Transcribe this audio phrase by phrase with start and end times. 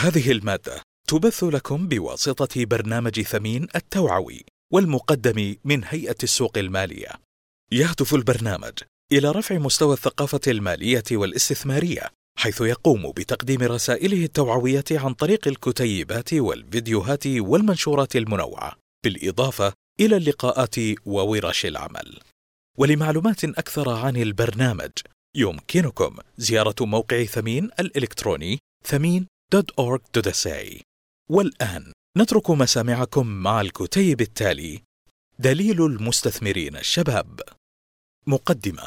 [0.00, 7.08] هذه المادة تبث لكم بواسطة برنامج ثمين التوعوي والمقدم من هيئة السوق المالية.
[7.72, 8.72] يهدف البرنامج
[9.12, 17.26] إلى رفع مستوى الثقافة المالية والاستثمارية، حيث يقوم بتقديم رسائله التوعوية عن طريق الكتيبات والفيديوهات
[17.26, 20.76] والمنشورات المنوعة، بالإضافة إلى اللقاءات
[21.06, 22.18] وورش العمل.
[22.78, 24.90] ولمعلومات أكثر عن البرنامج
[25.36, 28.58] يمكنكم زيارة موقع ثمين الإلكتروني
[29.50, 30.82] ثمين.org.sa
[31.30, 34.82] والآن نترك مسامعكم مع الكتيب التالي
[35.38, 37.40] دليل المستثمرين الشباب
[38.26, 38.82] مقدمة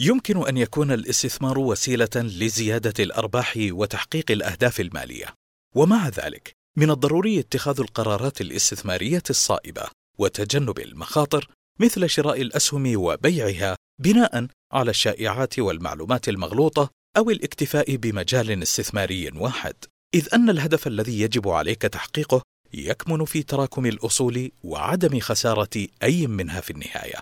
[0.00, 5.34] يمكن أن يكون الاستثمار وسيلة لزيادة الأرباح وتحقيق الأهداف المالية.
[5.74, 9.84] ومع ذلك من الضروري اتخاذ القرارات الاستثمارية الصائبة
[10.18, 11.48] وتجنب المخاطر
[11.80, 19.74] مثل شراء الأسهم وبيعها بناء على الشائعات والمعلومات المغلوطة أو الاكتفاء بمجال استثماري واحد
[20.14, 22.42] إذ أن الهدف الذي يجب عليك تحقيقه
[22.74, 27.14] يكمن في تراكم الأصول وعدم خسارة أي منها في النهاية.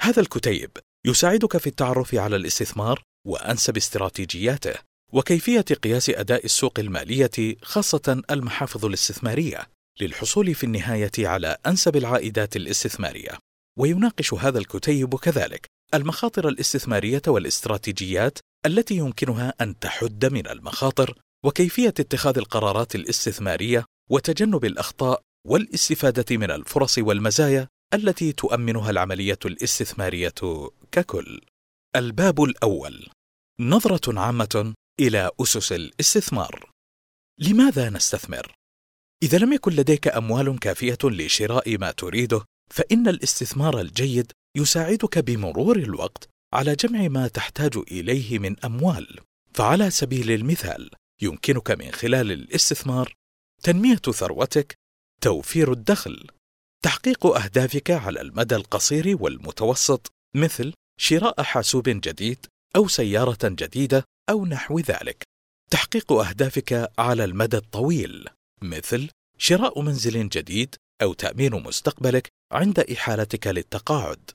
[0.00, 0.70] هذا الكتيب
[1.06, 4.74] يساعدك في التعرف على الاستثمار وأنسب استراتيجياته،
[5.12, 9.66] وكيفية قياس أداء السوق المالية خاصة المحافظ الاستثمارية،
[10.00, 13.38] للحصول في النهاية على أنسب العائدات الاستثمارية.
[13.78, 22.38] ويناقش هذا الكتيب كذلك المخاطر الاستثمارية والاستراتيجيات التي يمكنها أن تحد من المخاطر وكيفية اتخاذ
[22.38, 30.34] القرارات الاستثمارية وتجنب الأخطاء والاستفادة من الفرص والمزايا التي تؤمنها العملية الاستثمارية
[30.92, 31.40] ككل.
[31.96, 33.08] الباب الأول.
[33.60, 36.70] نظرة عامة إلى أسس الاستثمار.
[37.38, 38.54] لماذا نستثمر؟
[39.22, 46.28] إذا لم يكن لديك أموال كافية لشراء ما تريده فإن الاستثمار الجيد يساعدك بمرور الوقت
[46.52, 49.18] على جمع ما تحتاج إليه من أموال.
[49.54, 50.90] فعلى سبيل المثال
[51.22, 53.14] يمكنك من خلال الاستثمار
[53.62, 54.74] تنمية ثروتك
[55.20, 56.26] توفير الدخل.
[56.82, 62.46] تحقيق أهدافك على المدى القصير والمتوسط مثل شراء حاسوب جديد
[62.76, 65.22] أو سيارة جديدة أو نحو ذلك.
[65.70, 68.28] تحقيق أهدافك على المدى الطويل
[68.62, 69.08] مثل
[69.38, 74.30] شراء منزل جديد أو تأمين مستقبلك عند إحالتك للتقاعد.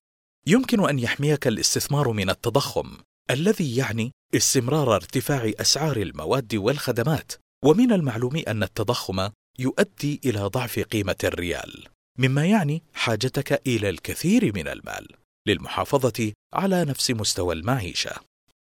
[0.48, 2.98] يمكن أن يحميك الاستثمار من التضخم
[3.32, 7.32] الذي يعني استمرار ارتفاع أسعار المواد والخدمات
[7.66, 9.30] ومن المعلوم أن التضخم
[9.60, 11.88] يؤدي إلى ضعف قيمة الريال
[12.20, 15.08] مما يعني حاجتك إلى الكثير من المال
[15.48, 18.12] للمحافظة على نفس مستوى المعيشة.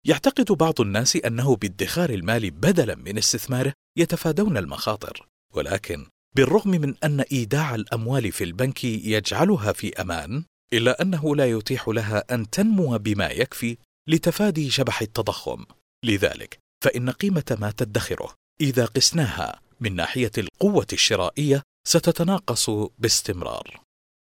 [0.07, 7.21] يعتقد بعض الناس أنه بادخار المال بدلا من استثماره يتفادون المخاطر ولكن بالرغم من أن
[7.21, 13.27] إيداع الأموال في البنك يجعلها في أمان إلا أنه لا يتيح لها أن تنمو بما
[13.27, 13.77] يكفي
[14.09, 15.65] لتفادي شبح التضخم.
[16.05, 23.81] لذلك فإن قيمة ما تدخره إذا قسناها من ناحية القوة الشرائية ستتناقص باستمرار.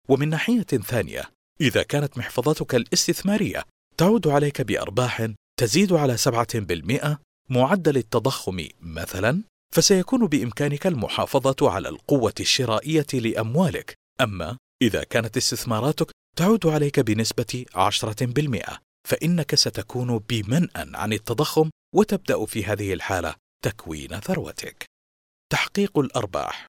[0.09, 1.30] ومن ناحية ثانية
[1.62, 3.64] إذا كانت محفظتك الاستثمارية
[3.98, 5.28] تعود عليك بأرباح
[5.60, 7.18] تزيد على 7%
[7.50, 9.44] معدل التضخم مثلا
[9.75, 13.94] فسيكون بإمكانك المحافظة على القوة الشرائية لأموالك.
[14.22, 22.66] أما إذا كانت استثماراتك تعود عليك بنسبة 10% فإنك ستكون بمنأ عن التضخم وتبدأ في
[22.66, 24.85] هذه الحالة تكوين ثروتك.
[25.51, 26.67] تحقيق الأرباح.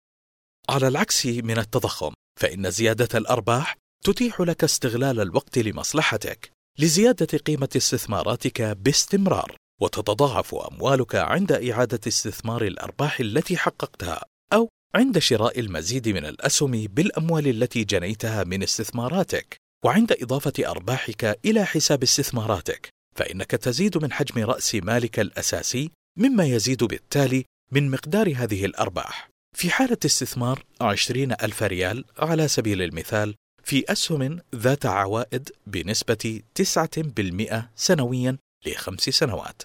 [0.69, 8.62] على العكس من التضخم فإن زيادة الأرباح تتيح لك استغلال الوقت لمصلحتك لزيادة قيمة استثماراتك
[8.62, 16.71] باستمرار وتتضاعف أموالك عند إعادة استثمار الأرباح التي حققتها أو عند شراء المزيد من الأسهم
[16.71, 24.44] بالأموال التي جنيتها من استثماراتك وعند إضافة أرباحك إلى حساب استثماراتك فإنك تزيد من حجم
[24.44, 29.28] رأس مالك الأساسي مما يزيد بالتالي من مقدار هذه الأرباح.
[29.56, 33.34] في حالة استثمار عشرين ألف ريال على سبيل المثال
[33.65, 39.62] في أسهم ذات عوائد بنسبة 9% سنويا لخمس سنوات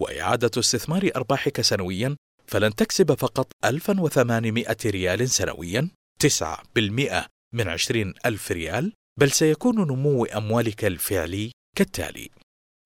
[0.00, 2.16] وإعادة استثمار أرباحك سنويا
[2.46, 5.88] فلن تكسب فقط 1800 ريال سنويا
[6.24, 12.30] 9% من 20 ألف ريال بل سيكون نمو أموالك الفعلي كالتالي.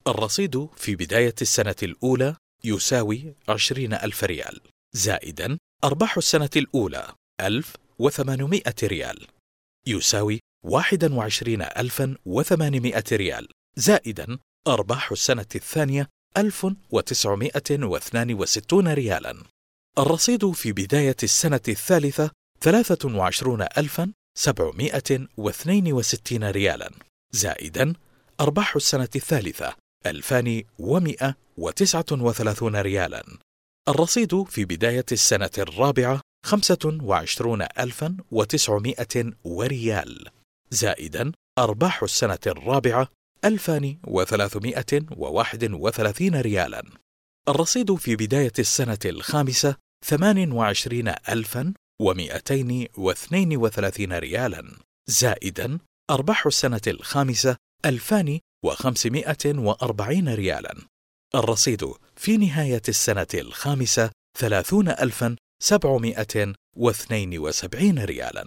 [0.09, 4.61] الرصيد في بداية السنة الأولى يساوي عشرين ألف ريال
[4.93, 9.27] زائدا أرباح السنة الأولى ألف وثمانمائة ريال
[9.87, 19.37] يساوي واحدا وعشرين ألفا وثمانمائة ريال زائدا أرباح السنة الثانية ألف وتسعمائة واثنان وستون ريالا.
[19.99, 22.31] الرصيد في بداية السنة الثالثة
[22.61, 26.91] ثلاثة وعشرون ألفا سبعمائة واثنين وستين ريالا.
[27.33, 27.95] زائدا
[28.41, 29.75] أرباح السنة الثالثة
[30.07, 33.25] ألفان ومئة وتسعة وثلاثون ريالا.
[33.89, 40.29] الرصيد في بداية السنة الرابعة خمسة وعشرون ألفا وتسعمائة وريال.
[40.71, 43.09] زائدا أرباح السنة الرابعة
[43.45, 46.83] ألفان وثلاثمائة وواحد وثلاثين ريالا.
[47.49, 54.73] الرصيد في بداية السنة الخامسة ثمان وعشرين ألفا ومائتين واثنين وثلاثين ريالا.
[55.07, 55.79] زائدا
[56.11, 60.75] أرباح السنة الخامسة ألفان وخمسمائة وأربعين ريالا.
[61.35, 68.47] الرصيد في نهاية السنة الخامسة ثلاثون ألفا سبعمائة واثنين وسبعين ريالا.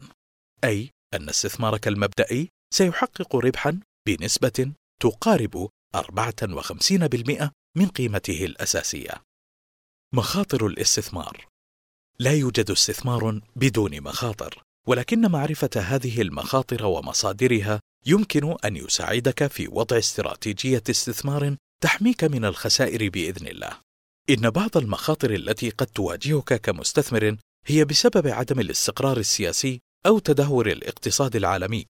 [0.63, 3.79] أي أن استثمارك المبدئي سيحقق ربحا
[4.09, 9.23] بنسبة تقارب 54% من قيمته الأساسية.
[10.13, 11.47] مخاطر الاستثمار
[12.19, 19.97] لا يوجد استثمار بدون مخاطر، ولكن معرفة هذه المخاطر ومصادرها يمكن أن يساعدك في وضع
[19.97, 23.79] استراتيجية استثمار تحميك من الخسائر بإذن الله.
[24.29, 31.35] إن بعض المخاطر التي قد تواجهك كمستثمر هي بسبب عدم الاستقرار السياسي أو تدهور الاقتصاد
[31.35, 31.85] العالمي،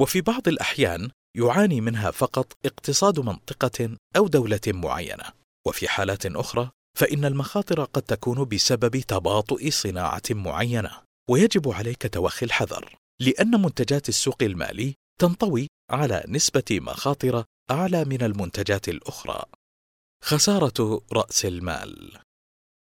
[0.00, 5.24] وفي بعض الأحيان يعاني منها فقط اقتصاد منطقة أو دولة معينة،
[5.66, 10.90] وفي حالات أخرى فإن المخاطر قد تكون بسبب تباطؤ صناعة معينة،
[11.30, 18.88] ويجب عليك توخي الحذر، لأن منتجات السوق المالي تنطوي على نسبة مخاطر أعلى من المنتجات
[18.88, 19.44] الأخرى.
[20.24, 22.18] خسارة رأس المال.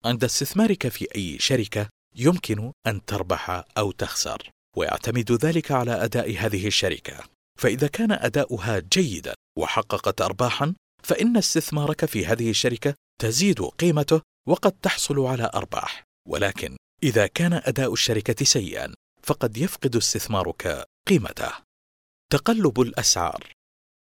[0.05, 4.49] عند استثمارك في أي شركة يمكن أن تربح أو تخسر.
[4.77, 7.23] ويعتمد ذلك على أداء هذه الشركة.
[7.57, 10.73] فإذا كان أداؤها جيدا وحققت أرباحا
[11.03, 16.03] فإن استثمارك في هذه الشركة تزيد قيمته وقد تحصل على أرباح.
[16.27, 18.93] ولكن إذا كان أداء الشركة سيئا
[19.23, 21.51] فقد يفقد استثمارك قيمته.
[22.31, 23.51] تقلب الأسعار.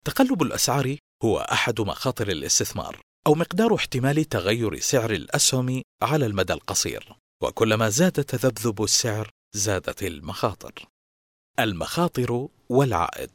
[0.06, 7.14] تقلب الأسعار هو أحد مخاطر الاستثمار أو مقدار احتمال تغير سعر الأسهم على المدى القصير.
[7.44, 10.91] وكلما زاد تذبذب السعر زادت المخاطر.
[11.60, 13.32] المخاطر والعائد.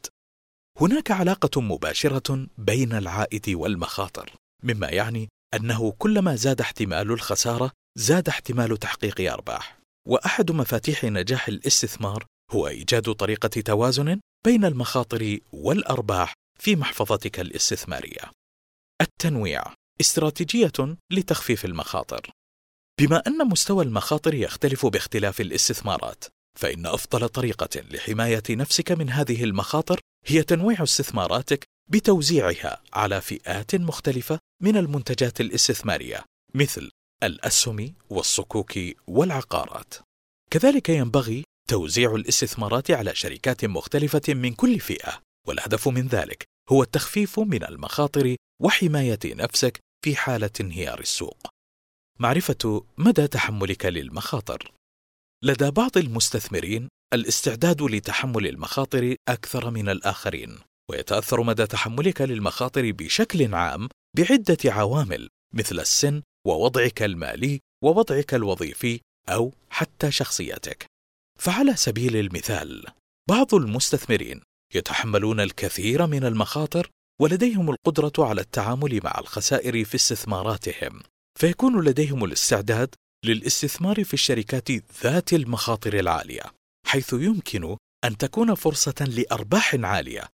[0.81, 4.31] هناك علاقة مباشرة بين العائد والمخاطر
[4.63, 9.79] مما يعني أنه كلما زاد احتمال الخسارة زاد احتمال تحقيق أرباح.
[10.07, 18.31] وأحد مفاتيح نجاح الاستثمار هو إيجاد طريقة توازن بين المخاطر والأرباح في محفظتك الاستثمارية.
[19.01, 19.63] التنويع
[20.01, 22.29] استراتيجية لتخفيف المخاطر.
[23.01, 26.23] بما أن مستوى المخاطر يختلف باختلاف الاستثمارات
[26.57, 34.39] فإن أفضل طريقة لحماية نفسك من هذه المخاطر هي تنويع استثماراتك بتوزيعها على فئات مختلفة
[34.63, 36.23] من المنتجات الاستثمارية
[36.53, 36.89] مثل
[37.23, 39.93] الأسهم والصكوك والعقارات.
[40.51, 47.39] كذلك ينبغي توزيع الاستثمارات على شركات مختلفة من كل فئة، والهدف من ذلك هو التخفيف
[47.39, 51.47] من المخاطر وحماية نفسك في حالة انهيار السوق.
[52.19, 54.76] معرفة مدى تحملك للمخاطر.
[55.43, 63.89] لدى بعض المستثمرين الاستعداد لتحمل المخاطر أكثر من الآخرين، ويتأثر مدى تحملك للمخاطر بشكل عام
[64.17, 68.99] بعدة عوامل مثل السن ووضعك المالي ووضعك الوظيفي
[69.29, 70.85] أو حتى شخصيتك.
[71.39, 72.85] فعلى سبيل المثال،
[73.29, 74.41] بعض المستثمرين
[74.75, 76.89] يتحملون الكثير من المخاطر
[77.21, 81.01] ولديهم القدرة على التعامل مع الخسائر في استثماراتهم،
[81.39, 84.71] فيكون لديهم الاستعداد للاستثمار في الشركات
[85.03, 86.43] ذات المخاطر العالية،
[86.87, 90.27] حيث يمكن أن تكون فرصة لأرباح عالية.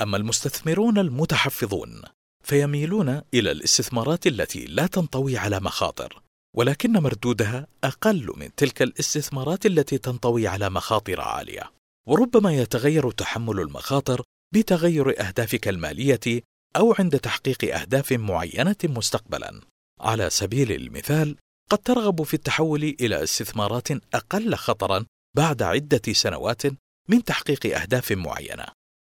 [0.00, 2.02] أما المستثمرون المتحفظون
[2.44, 6.22] فيميلون إلى الاستثمارات التي لا تنطوي على مخاطر،
[6.56, 11.72] ولكن مردودها أقل من تلك الاستثمارات التي تنطوي على مخاطر عالية.
[12.08, 14.22] وربما يتغير تحمل المخاطر
[14.54, 16.42] بتغير أهدافك المالية
[16.76, 19.60] أو عند تحقيق أهداف معينة مستقبلا.
[20.00, 21.36] على سبيل المثال،
[21.70, 26.62] قد ترغب في التحول إلى استثمارات أقل خطرا بعد عدة سنوات
[27.08, 28.66] من تحقيق أهداف معينة.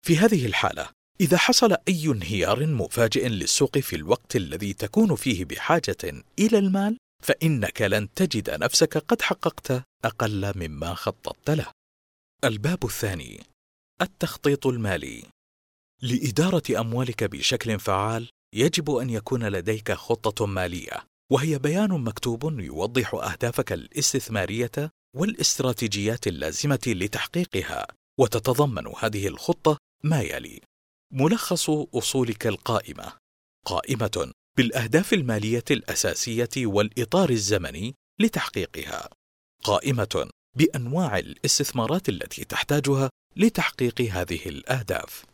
[0.06, 0.90] في هذه الحالة،
[1.22, 7.82] إذا حصل أي انهيار مفاجئ للسوق في الوقت الذي تكون فيه بحاجة إلى المال، فإنك
[7.82, 11.72] لن تجد نفسك قد حققت أقل مما خططت له.
[12.44, 13.44] الباب الثاني:
[14.02, 15.24] التخطيط المالي.
[16.02, 23.74] لإدارة أموالك بشكل فعال، يجب أن يكون لديك خطة مالية، وهي بيان مكتوب يوضح أهدافك
[23.74, 24.72] الاستثمارية
[25.15, 27.88] والاستراتيجيات اللازمة لتحقيقها،
[28.20, 30.62] وتتضمن هذه الخطة ما يلي:
[31.13, 33.13] ملخص أصولك القائمة،
[33.65, 39.10] قائمة بالأهداف المالية الأساسية والإطار الزمني لتحقيقها،
[39.63, 45.25] قائمة بأنواع الاستثمارات التي تحتاجها لتحقيق هذه الأهداف.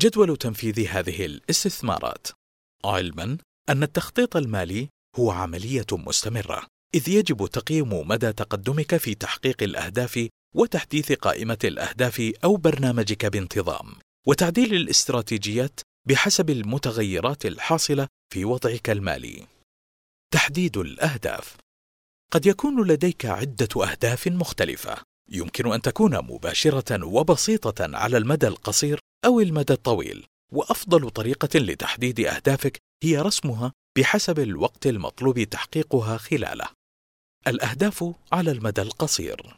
[0.00, 2.26] جدول تنفيذ هذه الاستثمارات.
[2.84, 10.28] علما أن التخطيط المالي هو عملية مستمرة إذ يجب تقييم مدى تقدمك في تحقيق الأهداف
[10.54, 13.92] وتحديث قائمة الأهداف أو برنامجك بانتظام،
[14.26, 19.46] وتعديل الاستراتيجيات بحسب المتغيرات الحاصلة في وضعك المالي.
[20.32, 21.56] تحديد الأهداف
[22.32, 24.96] قد يكون لديك عدة أهداف مختلفة،
[25.28, 32.78] يمكن أن تكون مباشرة وبسيطة على المدى القصير أو المدى الطويل، وأفضل طريقة لتحديد أهدافك
[33.02, 36.66] هي رسمها بحسب الوقت المطلوب تحقيقها خلاله.
[37.46, 39.56] الأهداف على المدى القصير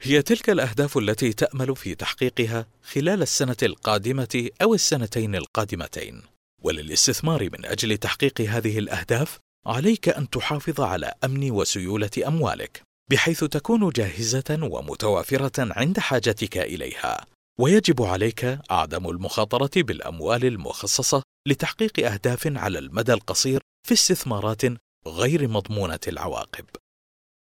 [0.00, 6.22] هي تلك الأهداف التي تأمل في تحقيقها خلال السنة القادمة أو السنتين القادمتين.
[6.62, 13.90] وللاستثمار من أجل تحقيق هذه الأهداف عليك أن تحافظ على أمن وسيولة أموالك، بحيث تكون
[13.90, 17.26] جاهزة ومتوافرة عند حاجتك إليها.
[17.60, 24.62] ويجب عليك عدم المخاطرة بالأموال المخصصة لتحقيق أهداف على المدى القصير في استثمارات
[25.06, 26.64] غير مضمونة العواقب.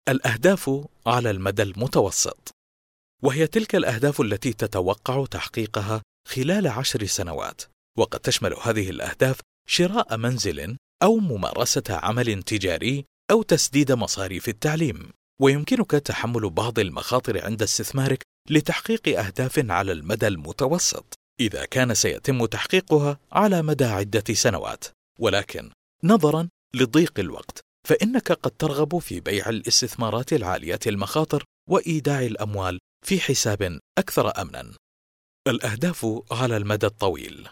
[0.08, 0.70] الأهداف
[1.06, 2.50] على المدى المتوسط.
[3.22, 7.62] وهي تلك الأهداف التي تتوقع تحقيقها خلال عشر سنوات
[7.98, 15.10] وقد تشمل هذه الأهداف شراء منزل أو ممارسة عمل تجاري أو تسديد مصاريف التعليم.
[15.40, 21.14] ويمكنك تحمل بعض المخاطر عند استثمارك لتحقيق أهداف على المدى المتوسط.
[21.40, 24.84] إذا كان سيتم تحقيقها على مدى عدة سنوات.
[25.18, 25.70] ولكن
[26.04, 33.78] نظرا لضيق الوقت فإنك قد ترغب في بيع الاستثمارات العالية المخاطر وإيداع الأموال في حساب
[33.98, 34.72] أكثر أمنا.
[35.48, 37.48] الأهداف على المدى الطويل.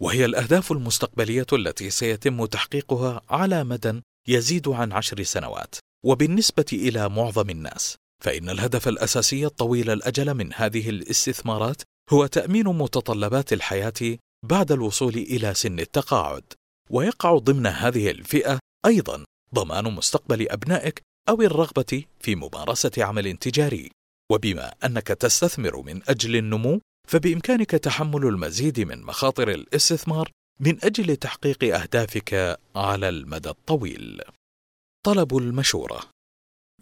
[0.00, 5.74] وهي الأهداف المستقبلية التي سيتم تحقيقها على مدى يزيد عن عشر سنوات.
[6.04, 13.52] وبالنسبة إلى معظم الناس فإن الهدف الأساسي الطويل الأجل من هذه الاستثمارات هو تأمين متطلبات
[13.52, 16.44] الحياة بعد الوصول إلى سن التقاعد
[16.90, 19.24] ويقع ضمن هذه الفئة أيضا
[19.54, 23.90] ضمان مستقبل أبنائك أو الرغبة في ممارسة عمل تجاري
[24.32, 31.80] وبما أنك تستثمر من أجل النمو فبإمكانك تحمل المزيد من مخاطر الاستثمار من أجل تحقيق
[31.80, 34.22] أهدافك على المدى الطويل.
[35.06, 36.00] طلب المشورة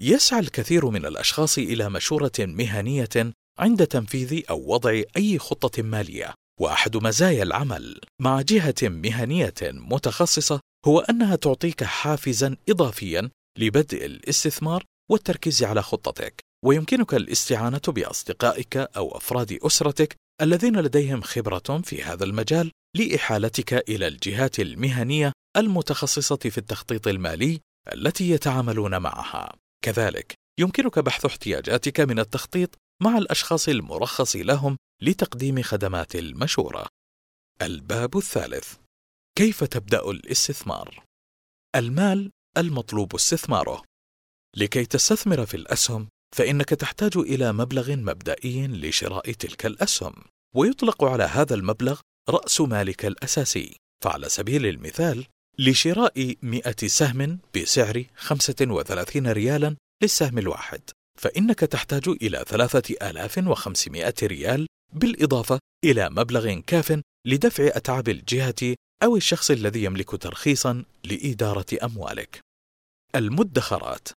[0.00, 6.96] يسعى الكثير من الأشخاص إلى مشورة مهنية عند تنفيذ أو وضع أي خطة مالية، وأحد
[6.96, 15.82] مزايا العمل مع جهة مهنية متخصصة هو أنها تعطيك حافزا إضافيا لبدء الاستثمار والتركيز على
[15.82, 24.06] خطتك ويمكنك الاستعانة بأصدقائك أو أفراد أسرتك الذين لديهم خبرة في هذا المجال لإحالتك إلى
[24.08, 27.60] الجهات المهنية المتخصصة في التخطيط المالي
[27.92, 29.52] التي يتعاملون معها.
[29.84, 36.86] كذلك يمكنك بحث احتياجاتك من التخطيط مع الأشخاص المرخص لهم لتقديم خدمات المشورة.
[37.62, 38.74] الباب الثالث
[39.38, 41.04] كيف تبدأ الاستثمار؟
[41.76, 43.84] المال المطلوب استثماره.
[44.56, 50.14] لكي تستثمر في الأسهم، فإنك تحتاج إلى مبلغ مبدئي لشراء تلك الأسهم،
[50.54, 53.76] ويطلق على هذا المبلغ رأس مالك الأساسي.
[54.04, 55.26] فعلى سبيل المثال،
[55.58, 66.10] لشراء 100 سهم بسعر 35 ريالا للسهم الواحد، فإنك تحتاج إلى 3500 ريال بالإضافة إلى
[66.10, 72.40] مبلغ كاف لدفع أتعاب الجهة أو الشخص الذي يملك ترخيصا لإدارة أموالك.
[73.14, 74.08] المدخرات.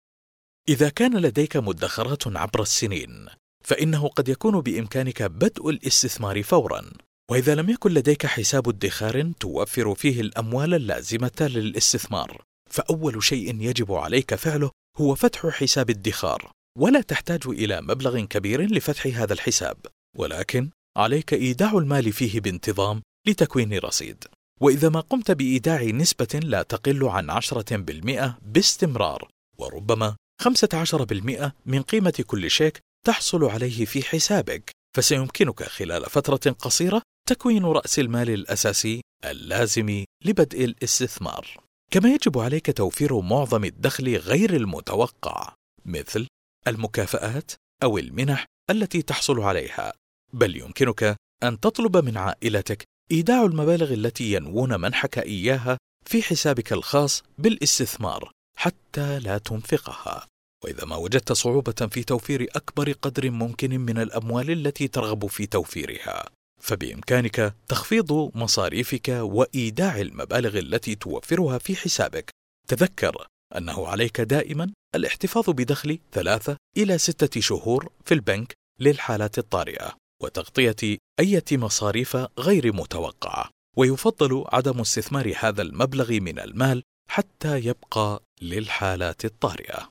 [0.68, 3.26] إذا كان لديك مدخرات عبر السنين،
[3.64, 6.84] فإنه قد يكون بإمكانك بدء الاستثمار فورا،
[7.30, 14.34] وإذا لم يكن لديك حساب ادخار توفر فيه الأموال اللازمة للاستثمار، فأول شيء يجب عليك
[14.34, 19.76] فعله هو فتح حساب ادخار، ولا تحتاج إلى مبلغ كبير لفتح هذا الحساب،
[20.18, 24.24] ولكن عليك إيداع المال فيه بانتظام لتكوين رصيد.
[24.60, 32.50] وإذا ما قمت بإيداع نسبة لا تقل عن 10% باستمرار وربما 15% من قيمة كل
[32.50, 40.64] شيك تحصل عليه في حسابك فسيمكنك خلال فترة قصيرة تكوين رأس المال الأساسي اللازم لبدء
[40.64, 41.56] الاستثمار
[41.90, 46.26] كما يجب عليك توفير معظم الدخل غير المتوقع مثل
[46.68, 47.52] المكافآت
[47.82, 49.92] أو المنح التي تحصل عليها.
[50.32, 57.22] بل يمكنك أن تطلب من عائلتك إيداع المبالغ التي ينوون منحك إياها في حسابك الخاص
[57.38, 60.26] بالاستثمار حتى لا تنفقها.
[60.64, 66.28] وإذا ما وجدت صعوبة في توفير أكبر قدر ممكن من الأموال التي ترغب في توفيرها
[66.60, 72.30] فبإمكانك تخفيض مصاريفك وإيداع المبالغ التي توفرها في حسابك.
[72.68, 80.98] تذكر أنه عليك دائما الاحتفاظ بدخل ثلاثة إلى ستة شهور في البنك للحالات الطارئة وتغطية
[81.20, 89.88] أي مصاريف غير متوقعة ويفضل عدم استثمار هذا المبلغ من المال حتى يبقى للحالات الطارئة.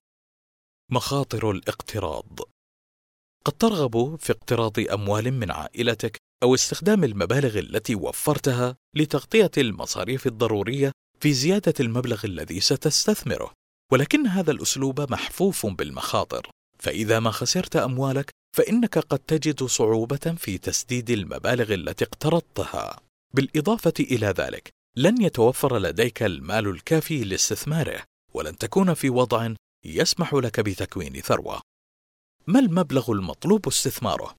[0.91, 2.39] مخاطر الاقتراض
[3.45, 10.91] قد ترغب في اقتراض أموال من عائلتك أو استخدام المبالغ التي وفرتها لتغطية المصاريف الضرورية
[11.21, 13.53] في زيادة المبلغ الذي ستستثمره،
[13.91, 21.09] ولكن هذا الأسلوب محفوف بالمخاطر، فإذا ما خسرت أموالك فإنك قد تجد صعوبة في تسديد
[21.09, 22.99] المبالغ التي اقترضتها.
[23.33, 29.53] بالإضافة إلى ذلك، لن يتوفر لديك المال الكافي لاستثماره، ولن تكون في وضع
[29.85, 31.61] يسمح لك بتكوين ثروة.
[32.47, 34.35] ما المبلغ المطلوب استثماره؟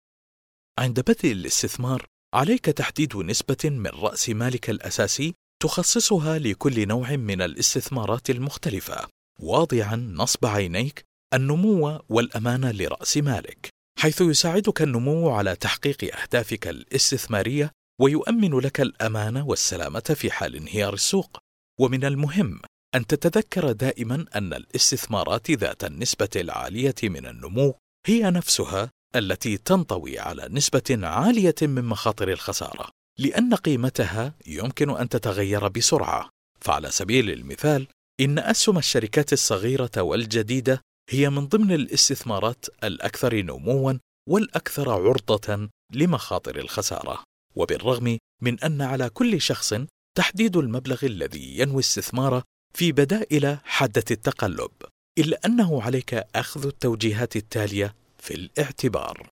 [0.79, 8.31] عند بدء الاستثمار عليك تحديد نسبة من رأس مالك الأساسي تخصصها لكل نوع من الاستثمارات
[8.31, 9.09] المختلفة،
[9.41, 11.05] واضعا نصب عينيك
[11.35, 20.01] النمو والأمانة لرأس مالك، حيث يساعدك النمو على تحقيق أهدافك الاستثمارية ويؤمن لك الأمان والسلامة
[20.01, 21.39] في حال انهيار السوق.
[21.81, 22.61] ومن المهم
[22.95, 27.75] أن تتذكر دائما أن الاستثمارات ذات النسبة العالية من النمو
[28.07, 32.89] هي نفسها التي تنطوي على نسبة عالية من مخاطر الخسارة،
[33.19, 36.31] لأن قيمتها يمكن أن تتغير بسرعة.
[36.61, 37.87] فعلى سبيل المثال،
[38.21, 47.25] إن أسهم الشركات الصغيرة والجديدة هي من ضمن الاستثمارات الأكثر نمواً والأكثر عرضة لمخاطر الخسارة.
[47.57, 49.75] وبالرغم من أن على كل شخص
[50.17, 52.43] تحديد المبلغ الذي ينوي استثماره
[52.75, 54.71] في بدائل حادة التقلب،
[55.19, 59.29] إلا أنه عليك أخذ التوجيهات التالية في الاعتبار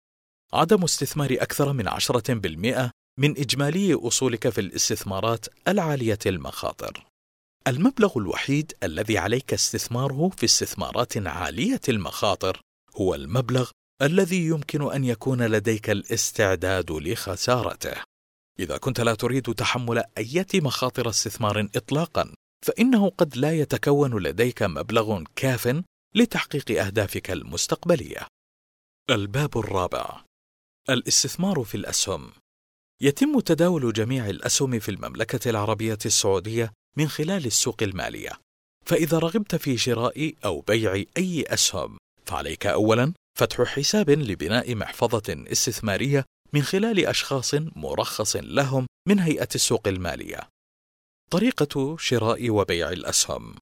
[0.53, 7.07] عدم استثمار أكثر من عشرة بالمئة من إجمالي أصولك في الاستثمارات العالية المخاطر.
[7.67, 12.61] المبلغ الوحيد الذي عليك استثماره في استثمارات عالية المخاطر
[12.97, 13.71] هو المبلغ
[14.03, 18.03] الذي يمكن أن يكون لديك الاستعداد لخسارته.
[18.61, 22.35] إذا كنت لا تريد تحمل أي مخاطر استثمار إطلاقا
[22.67, 25.83] فإنه قد لا يتكون لديك مبلغ كاف
[26.15, 28.27] لتحقيق أهدافك المستقبلية.
[29.11, 30.25] الباب الرابع.
[30.91, 32.33] الاستثمار في الأسهم.
[33.03, 38.31] يتم تداول جميع الأسهم في المملكة العربية السعودية من خلال السوق المالية.
[38.87, 46.25] فإذا رغبت في شراء أو بيع أي أسهم فعليك أولا فتح حساب لبناء محفظة استثمارية
[46.53, 50.49] من خلال أشخاص مرخص لهم من هيئة السوق المالية.
[51.31, 53.55] طريقة شراء وبيع الأسهم.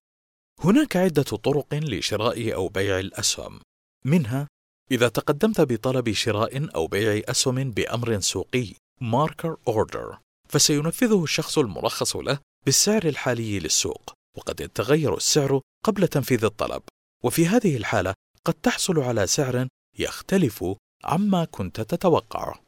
[0.59, 3.59] هناك عدة طرق لشراء أو بيع الأسهم،
[4.05, 4.47] منها
[4.91, 10.17] إذا تقدمت بطلب شراء أو بيع أسهم بأمر سوقي ماركر أوردر
[10.49, 16.81] فسينفذه الشخص المرخص له بالسعر الحالي للسوق وقد يتغير السعر قبل تنفيذ الطلب.
[17.23, 18.13] وفي هذه الحالة
[18.45, 19.67] قد تحصل على سعر
[19.99, 20.65] يختلف
[21.03, 22.59] عما كنت تتوقعه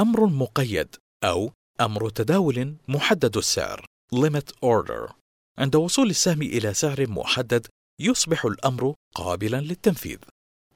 [0.00, 5.12] أمر مقيد أو أمر تداول محدد السعر Limit Order.
[5.58, 7.66] عند وصول السهم إلى سعر محدد
[8.00, 10.18] يصبح الأمر قابلا للتنفيذ.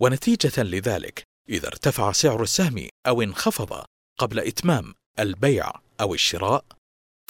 [0.01, 3.85] ونتيجة لذلك إذا ارتفع سعر السهم أو انخفض
[4.19, 6.65] قبل إتمام البيع أو الشراء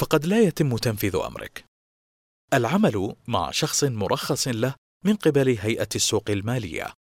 [0.01, 1.65] فقد لا يتم تنفيذ أمرك.
[2.55, 6.93] العمل مع شخص مرخص له من قبل هيئة السوق المالية.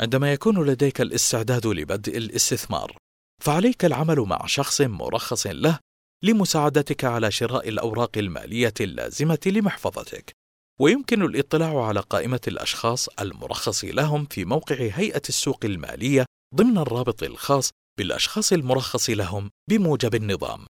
[0.00, 2.96] عندما يكون لديك الاستعداد لبدء الاستثمار،
[3.42, 5.78] فعليك العمل مع شخص مرخص له
[6.22, 10.32] لمساعدتك على شراء الأوراق المالية اللازمة لمحفظتك.
[10.80, 17.70] ويمكن الاطلاع على قائمة الأشخاص المرخص لهم في موقع هيئة السوق المالية ضمن الرابط الخاص
[17.98, 20.66] بالأشخاص المرخص لهم بموجب النظام.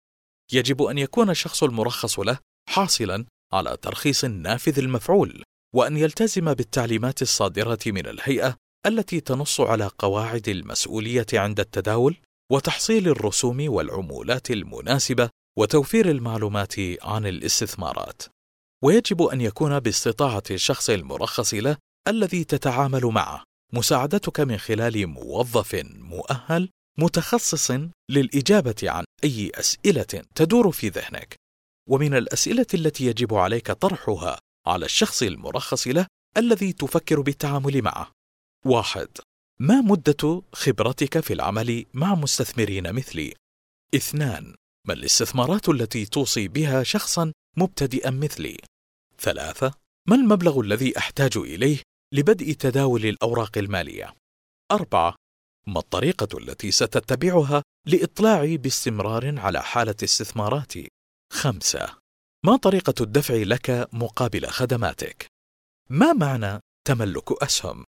[0.52, 5.42] يجب أن يكون الشخص المرخص له حاصلا على ترخيص نافذ المفعول،
[5.74, 12.16] وأن يلتزم بالتعليمات الصادرة من الهيئة التي تنص على قواعد المسؤولية عند التداول
[12.52, 18.22] وتحصيل الرسوم والعمولات المناسبة وتوفير المعلومات عن الاستثمارات.
[18.84, 21.76] ويجب أن يكون باستطاعة الشخص المرخص له
[22.08, 27.70] الذي تتعامل معه مساعدتك من خلال موظف مؤهل متخصص
[28.10, 31.36] للإجابة عن أي أسئلة تدور في ذهنك.
[31.88, 36.06] ومن الأسئلة التي يجب عليك طرحها على الشخص المرخص له
[36.36, 38.12] الذي تفكر بالتعامل معه.
[38.64, 39.08] واحد:
[39.60, 43.34] ما مدة خبرتك في العمل مع مستثمرين مثلي؟
[43.94, 44.54] اثنان:
[44.86, 48.56] ما الاستثمارات التي توصي بها شخصا مبتدئا مثلي؟
[49.18, 49.74] ثلاثة:
[50.08, 51.82] ما المبلغ الذي أحتاج إليه
[52.14, 54.14] لبدء تداول الأوراق المالية؟
[54.72, 55.14] أربعة:
[55.68, 60.88] ما الطريقة التي ستتبعها لإطلاعي باستمرار على حالة استثماراتي؟
[61.32, 61.98] خمسة:
[62.44, 65.26] ما طريقة الدفع لك مقابل خدماتك؟
[65.90, 67.84] ما معنى تملك أسهم؟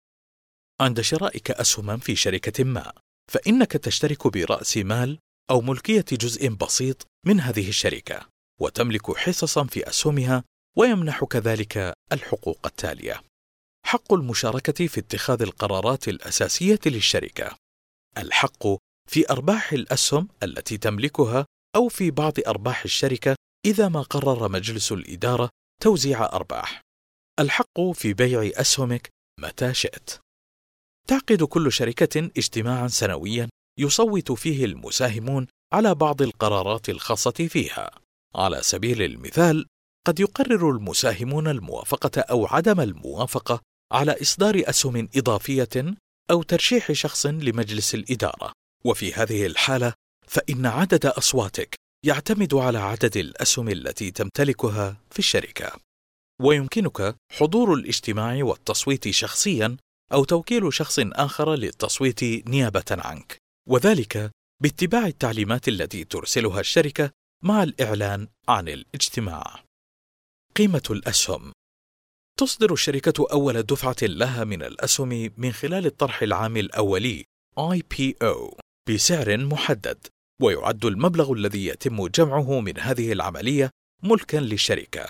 [0.81, 2.93] عند شرائك أسهما في شركة ما،
[3.31, 8.27] فإنك تشترك برأس مال أو ملكية جزء بسيط من هذه الشركة،
[8.61, 10.43] وتملك حصصا في أسهمها
[10.77, 13.21] ويمنحك ذلك الحقوق التالية
[13.85, 17.57] حق المشاركة في اتخاذ القرارات الأساسية للشركة
[18.17, 18.67] الحق
[19.09, 25.49] في أرباح الأسهم التي تملكها أو في بعض أرباح الشركة إذا ما قرر مجلس الإدارة
[25.81, 26.81] توزيع أرباح.
[27.39, 30.09] الحق في بيع أسهمك متى شئت.
[31.07, 33.49] تعقد كل شركة اجتماعا سنويا
[33.79, 37.91] يصوت فيه المساهمون على بعض القرارات الخاصة فيها.
[38.35, 39.65] على سبيل المثال
[40.07, 45.97] قد يقرر المساهمون الموافقة أو عدم الموافقة على إصدار أسهم إضافية
[46.31, 48.51] أو ترشيح شخص لمجلس الإدارة.
[48.85, 49.93] وفي هذه الحالة
[50.27, 55.71] فإن عدد أصواتك يعتمد على عدد الأسهم التي تمتلكها في الشركة.
[56.41, 59.77] ويمكنك حضور الاجتماع والتصويت شخصيا
[60.13, 63.37] أو توكيل شخص آخر للتصويت نيابة عنك.
[63.69, 64.31] وذلك
[64.63, 67.11] باتباع التعليمات التي ترسلها الشركة
[67.43, 69.63] مع الإعلان عن الاجتماع.
[70.55, 71.51] قيمة الأسهم.
[72.37, 77.25] تصدر الشركة أول دفعة لها من الأسهم من خلال الطرح العام الأولي
[77.59, 78.57] IPO
[78.89, 80.07] بسعر محدد
[80.41, 83.69] ويعد المبلغ الذي يتم جمعه من هذه العملية
[84.03, 85.05] ملكا للشركة.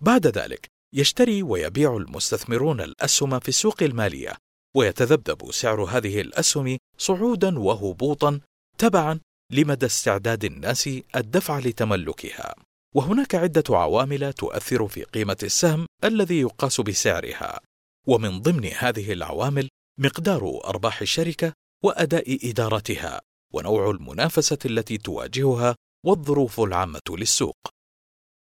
[0.00, 4.36] بعد ذلك يشتري ويبيع المستثمرون الأسهم في السوق المالية
[4.76, 8.40] ويتذبذب سعر هذه الأسهم صعودا وهبوطا
[8.78, 9.20] تبعا
[9.52, 12.54] لمدى استعداد الناس الدفع لتملكها.
[12.94, 17.60] وهناك عدة عوامل تؤثر في قيمة السهم الذي يقاس بسعرها.
[18.06, 21.52] ومن ضمن هذه العوامل مقدار أرباح الشركة
[21.84, 23.20] وأداء إدارتها
[23.54, 25.76] ونوع المنافسة التي تواجهها
[26.06, 27.56] والظروف العامة للسوق.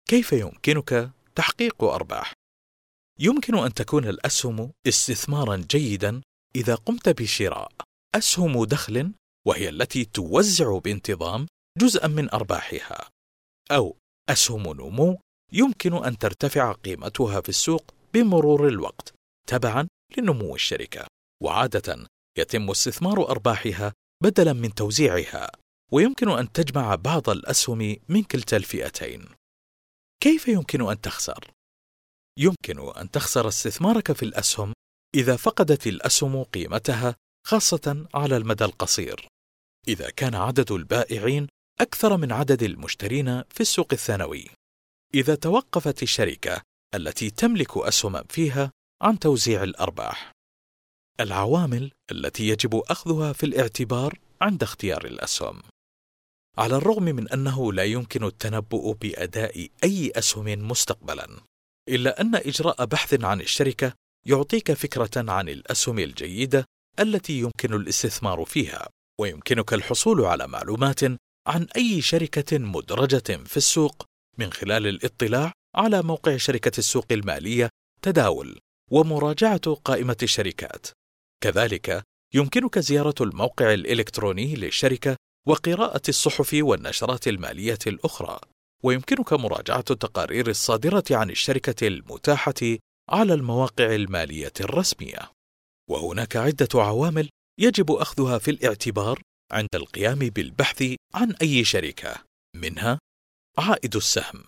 [0.10, 2.34] كيف يمكنك تحقيق أرباح؟
[3.20, 6.22] يمكن أن تكون الأسهم استثمارا جيدا
[6.56, 7.72] إذا قمت بشراء.
[8.16, 9.12] أسهم دخل
[9.48, 13.10] وهي التي توزع بانتظام جزءا من أرباحها.
[13.72, 13.98] أو
[14.30, 15.20] أسهم نمو
[15.54, 19.14] يمكن أن ترتفع قيمتها في السوق بمرور الوقت
[19.48, 21.08] تبعا لنمو الشركة
[21.44, 22.08] وعادة
[22.38, 25.52] يتم استثمار أرباحها بدلا من توزيعها
[25.92, 29.26] ويمكن أن تجمع بعض الأسهم من كلتا الفئتين
[30.24, 31.52] كيف يمكن أن تخسر؟
[32.40, 34.74] يمكن أن تخسر استثمارك في الأسهم
[35.16, 37.16] إذا فقدت الأسهم قيمتها
[37.48, 39.28] خاصة على المدى القصير
[39.88, 41.48] إذا كان عدد البائعين
[41.82, 44.48] أكثر من عدد المشترين في السوق الثانوي.
[45.14, 46.62] إذا توقفت الشركة
[46.96, 50.32] التي تملك أسهما فيها عن توزيع الأرباح.
[51.20, 55.62] العوامل التي يجب أخذها في الاعتبار عند اختيار الأسهم.
[56.58, 61.28] على الرغم من أنه لا يمكن التنبؤ بأداء أي أسهم مستقبلا
[61.90, 63.94] إلا أن إجراء بحث عن الشركة
[64.26, 66.66] يعطيك فكرة عن الأسهم الجيدة
[67.00, 71.00] التي يمكن الاستثمار فيها ويمكنك الحصول على معلومات
[71.48, 74.06] عن أي شركة مدرجة في السوق
[74.38, 77.70] من خلال الاطلاع على موقع شركة السوق المالية
[78.02, 78.60] تداول
[78.92, 80.88] ومراجعة قائمة الشركات.
[81.44, 82.04] كذلك
[82.34, 85.16] يمكنك زيارة الموقع الإلكتروني للشركة
[85.48, 88.40] وقراءة الصحف والنشرات المالية الأخرى،
[88.84, 92.78] ويمكنك مراجعة التقارير الصادرة عن الشركة المتاحة
[93.10, 95.32] على المواقع المالية الرسمية.
[95.90, 97.30] وهناك عدة عوامل
[97.60, 102.16] يجب أخذها في الاعتبار عند القيام بالبحث عن أي شركة،
[102.56, 103.00] منها
[103.58, 104.44] عائد السهم،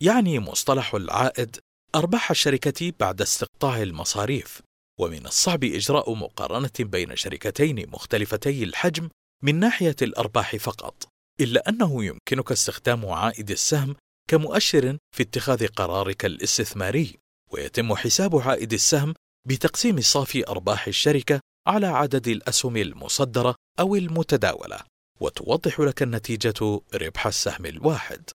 [0.00, 1.56] يعني مصطلح العائد
[1.94, 4.62] أرباح الشركة بعد استقطاع المصاريف،
[5.00, 9.08] ومن الصعب إجراء مقارنة بين شركتين مختلفتي الحجم
[9.42, 11.08] من ناحية الأرباح فقط،
[11.40, 13.96] إلا أنه يمكنك استخدام عائد السهم
[14.30, 17.18] كمؤشر في اتخاذ قرارك الاستثماري،
[17.52, 19.14] ويتم حساب عائد السهم
[19.48, 24.80] بتقسيم صافي أرباح الشركة على عدد الأسهم المصدرة أو المتداولة،
[25.20, 28.30] وتوضح لك النتيجة ربح السهم الواحد.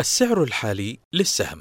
[0.00, 1.60] السعر الحالي للسهم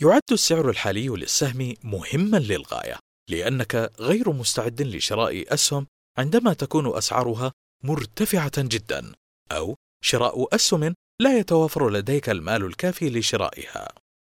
[0.00, 2.98] يعد السعر الحالي للسهم مهما للغاية،
[3.30, 5.86] لأنك غير مستعد لشراء أسهم
[6.18, 7.52] عندما تكون أسعارها
[7.84, 9.12] مرتفعة جدا،
[9.52, 13.88] أو شراء أسهم لا يتوافر لديك المال الكافي لشرائها.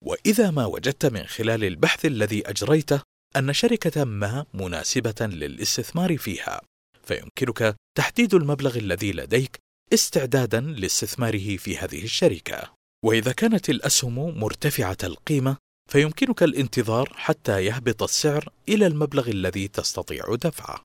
[0.05, 3.03] وإذا ما وجدت من خلال البحث الذي أجريته
[3.37, 6.61] أن شركة ما مناسبة للاستثمار فيها،
[7.03, 9.59] فيمكنك تحديد المبلغ الذي لديك
[9.92, 12.72] استعدادا لاستثماره في هذه الشركة.
[13.05, 15.57] وإذا كانت الأسهم مرتفعة القيمة،
[15.90, 20.83] فيمكنك الانتظار حتى يهبط السعر إلى المبلغ الذي تستطيع دفعه.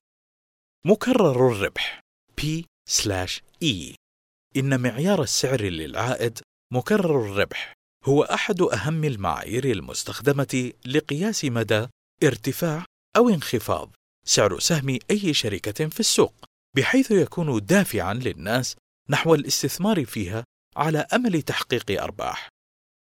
[0.86, 2.00] مكرر الربح
[2.40, 3.94] P/E
[4.56, 6.38] إن معيار السعر للعائد
[6.72, 7.72] مكرر الربح
[8.04, 11.86] هو أحد أهم المعايير المستخدمة لقياس مدى
[12.24, 12.84] ارتفاع
[13.16, 13.90] أو انخفاض
[14.26, 16.34] سعر سهم أي شركة في السوق
[16.76, 18.76] بحيث يكون دافعا للناس
[19.10, 20.44] نحو الاستثمار فيها
[20.76, 22.48] على أمل تحقيق أرباح.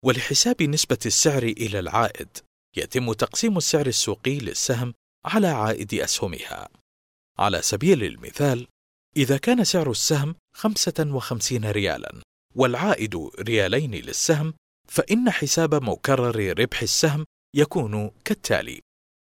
[0.04, 2.28] ولحساب نسبة السعر إلى العائد
[2.76, 6.68] يتم تقسيم السعر السوقي للسهم على عائد أسهمها.
[7.38, 8.66] على سبيل المثال
[9.16, 12.20] إذا كان سعر السهم 55 ريالا
[12.54, 14.54] والعائد ريالين للسهم
[14.88, 17.24] فإن حساب مكرر ربح السهم
[17.56, 18.80] يكون كالتالي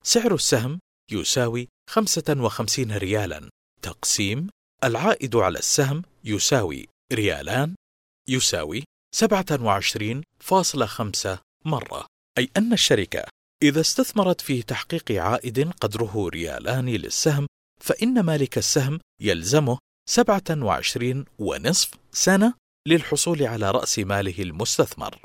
[0.07, 3.49] سعر السهم يساوي 55 ريالا.
[3.83, 4.49] تقسيم
[4.85, 7.75] العائد على السهم يساوي ريالان
[8.29, 8.85] يساوي
[9.17, 12.07] 27.5 مرة.
[12.39, 13.25] أي أن الشركة
[13.63, 17.47] إذا استثمرت في تحقيق عائد قدره ريالان للسهم
[17.81, 22.55] فإن مالك السهم يلزمه 27 ونصف سنة
[22.89, 25.19] للحصول على رأس ماله المستثمر.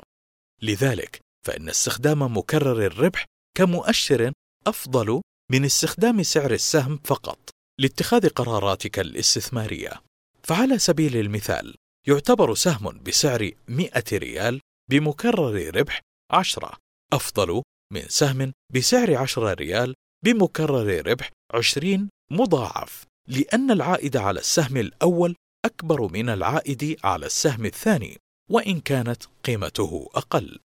[0.62, 3.24] لذلك فإن استخدام مكرر الربح
[3.56, 4.32] كمؤشر
[4.66, 5.20] أفضل
[5.52, 10.02] من استخدام سعر السهم فقط لاتخاذ قراراتك الاستثمارية
[10.42, 11.74] فعلى سبيل المثال
[12.08, 16.76] يعتبر سهم بسعر 100 ريال بمكرر ربح 10
[17.12, 19.94] أفضل من سهم بسعر 10 ريال
[20.24, 28.16] بمكرر ربح 20 مضاعف لأن العائد على السهم الأول أكبر من العائد على السهم الثاني
[28.50, 30.58] وإن كانت قيمته أقل.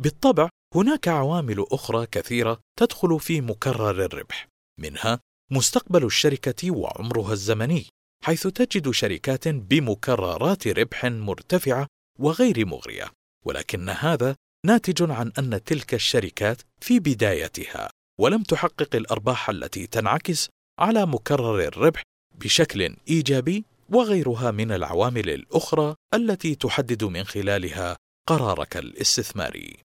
[0.00, 4.48] بالطبع هناك عوامل أخرى كثيرة تدخل في مكرر الربح،
[4.80, 7.86] منها مستقبل الشركة وعمرها الزمني،
[8.24, 11.86] حيث تجد شركات بمكررات ربح مرتفعة
[12.18, 13.10] وغير مغرية،
[13.44, 21.06] ولكن هذا ناتج عن أن تلك الشركات في بدايتها ولم تحقق الأرباح التي تنعكس على
[21.06, 22.02] مكرر الربح
[22.38, 27.96] بشكل إيجابي وغيرها من العوامل الأخرى التي تحدد من خلالها
[28.28, 29.84] قرارك الاستثماري.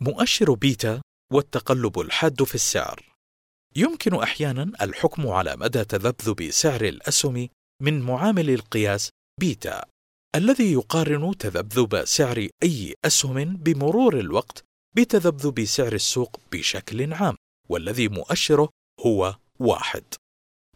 [0.00, 1.00] مؤشر بيتا
[1.32, 3.16] والتقلب الحاد في السعر.
[3.76, 7.48] يمكن أحيانا الحكم على مدى تذبذب سعر الأسهم
[7.82, 9.84] من معامل القياس بيتا
[10.34, 14.64] الذي يقارن تذبذب سعر أي أسهم بمرور الوقت
[14.96, 17.36] بتذبذب سعر السوق بشكل عام
[17.68, 18.68] والذي مؤشره
[19.00, 20.04] هو واحد.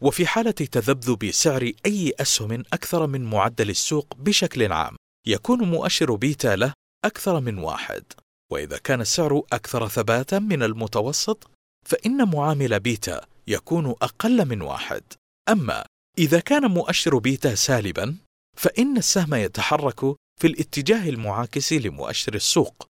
[0.01, 4.95] وفي حالة تذبذب سعر أي أسهم أكثر من معدل السوق بشكل عام
[5.27, 6.73] يكون مؤشر بيتا له
[7.05, 8.03] أكثر من واحد.
[8.51, 11.51] وإذا كان السعر أكثر ثباتا من المتوسط
[11.85, 15.03] فإن معامل بيتا يكون أقل من واحد.
[15.49, 15.85] أما
[16.17, 18.17] إذا كان مؤشر بيتا سالبا
[18.57, 19.99] فإن السهم يتحرك
[20.39, 22.87] في الاتجاه المعاكس لمؤشر السوق.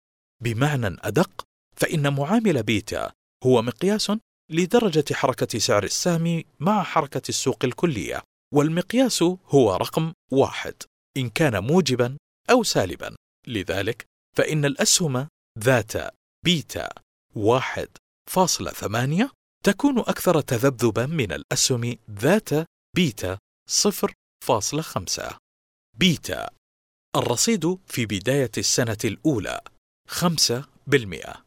[0.43, 1.43] بمعنى أدق
[1.75, 3.11] فإن معامل بيتا
[3.43, 4.11] هو مقياس
[4.51, 10.73] لدرجة حركة سعر السهم مع حركة السوق الكلية والمقياس هو رقم واحد.
[11.17, 12.17] إن كان موجبا
[12.49, 13.15] أو سالبا.
[13.47, 14.05] لذلك
[14.37, 15.93] فإن الأسهم ذات
[16.45, 16.89] بيتا
[17.35, 17.87] واحد
[18.29, 19.31] فاصلة ثمانية
[19.63, 22.49] تكون أكثر تذبذبا من الأسهم ذات
[22.95, 23.37] بيتا
[23.69, 24.13] صفر
[24.45, 25.37] فاصلة خمسة.
[25.97, 26.49] بيتا
[27.15, 29.61] الرصيد في بداية السنة الأولى
[30.07, 31.45] خمسة بالمئة.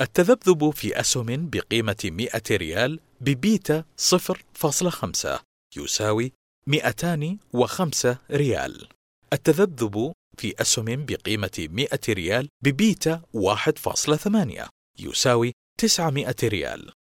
[0.00, 5.42] التذبذب في أسهم بقيمة 100 ريال ببيتا 0.5
[5.76, 6.32] يساوي
[6.66, 8.88] 205 ريال.
[9.32, 16.92] التذبذب في أسهم بقيمة 100 ريال ببيتا 1.8 يساوي 900 ريال.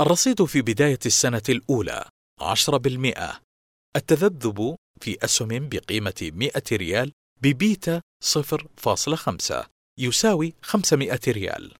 [0.00, 2.08] الرصيد في بداية السنة الأولى
[2.40, 3.40] 10%
[3.96, 9.66] التذبذب في أسهم بقيمة 100 ريال ببيتا 0.5
[9.98, 11.74] يساوي 500 ريال.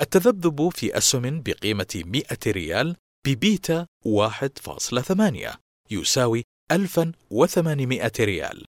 [0.00, 2.96] التذبذب في أسهم بقيمة 100 ريال
[3.26, 5.56] ببيتا 1.8
[5.90, 8.64] يساوي 1800 ريال.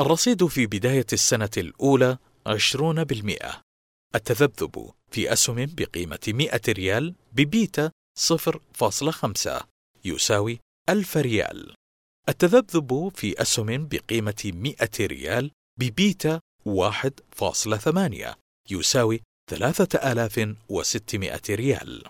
[0.00, 3.46] الرصيد في بداية السنة الأولى 20%
[4.14, 9.64] التذبذب في أسهم بقيمة 100 ريال ببيتا 0.5
[10.04, 11.74] يساوي 1000 ريال.
[12.28, 18.34] التذبذب في أسهم بقيمة 100 ريال ببيتا 1.8
[18.70, 22.04] يساوي 3600 ريال.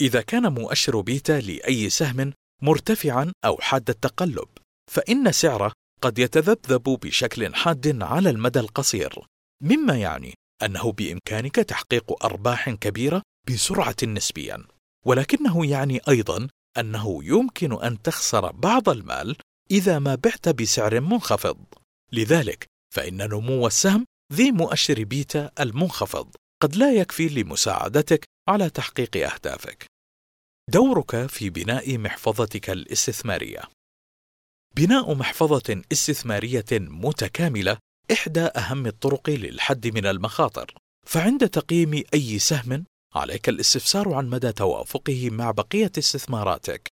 [0.00, 4.48] إذا كان مؤشر بيتا لأي سهم مرتفعا أو حاد التقلب
[4.90, 9.14] فإن سعره قد يتذبذب بشكل حاد على المدى القصير
[9.62, 14.64] مما يعني أنه بإمكانك تحقيق أرباح كبيرة بسرعة نسبيا
[15.06, 19.36] ولكنه يعني أيضا أنه يمكن أن تخسر بعض المال
[19.70, 21.58] إذا ما بعت بسعر منخفض
[22.12, 29.86] لذلك فإن نمو السهم ذي مؤشر بيتا المنخفض قد لا يكفي لمساعدتك على تحقيق أهدافك.
[30.70, 33.62] دورك في بناء محفظتك الاستثمارية.
[34.76, 37.78] بناء محفظة استثمارية متكاملة
[38.12, 40.74] إحدى أهم الطرق للحد من المخاطر،
[41.06, 46.88] فعند تقييم أي سهم عليك الاستفسار عن مدى توافقه مع بقية استثماراتك.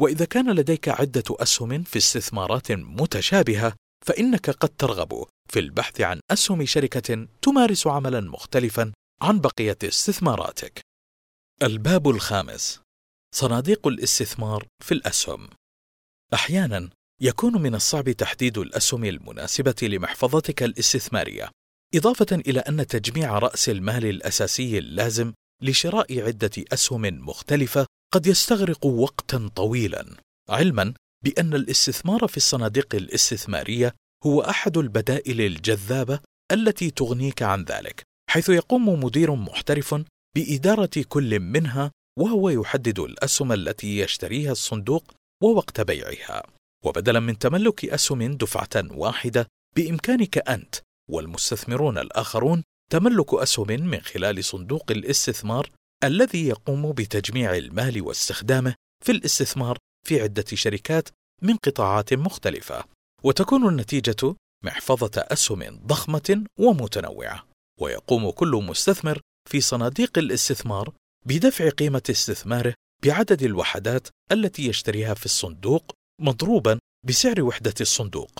[0.00, 3.72] وإذا كان لديك عدة أسهم في استثمارات متشابهة،
[4.06, 10.80] فإنك قد ترغب في البحث عن أسهم شركة تمارس عملا مختلفا عن بقية استثماراتك.
[11.62, 12.80] الباب الخامس
[13.34, 15.48] صناديق الاستثمار في الأسهم.
[16.34, 16.90] أحيانا
[17.22, 21.50] يكون من الصعب تحديد الأسهم المناسبة لمحفظتك الاستثمارية
[21.94, 29.50] إضافة إلى أن تجميع رأس المال الأساسي اللازم لشراء عدة أسهم مختلفة قد يستغرق وقتا
[29.56, 30.06] طويلا
[30.48, 33.94] علما بأن الاستثمار في الصناديق الاستثمارية
[34.26, 36.20] هو أحد البدائل الجذابة
[36.52, 39.94] التي تغنيك عن ذلك حيث يقوم مدير محترف
[40.36, 45.04] بإدارة كل منها وهو يحدد الأسهم التي يشتريها الصندوق
[45.42, 46.57] ووقت بيعها.
[46.84, 50.74] وبدلا من تملك أسهم دفعة واحدة بإمكانك أنت
[51.10, 55.70] والمستثمرون الآخرون تملك أسهم من خلال صندوق الاستثمار
[56.04, 61.08] الذي يقوم بتجميع المال واستخدامه في الاستثمار في عدة شركات
[61.42, 62.84] من قطاعات مختلفة.
[63.22, 67.48] وتكون النتيجة محفظة أسهم ضخمة ومتنوعة.
[67.80, 70.92] ويقوم كل مستثمر في صناديق الاستثمار
[71.26, 78.30] بدفع قيمة استثماره بعدد الوحدات التي يشتريها في الصندوق مضروبا بسعر وحدة الصندوق.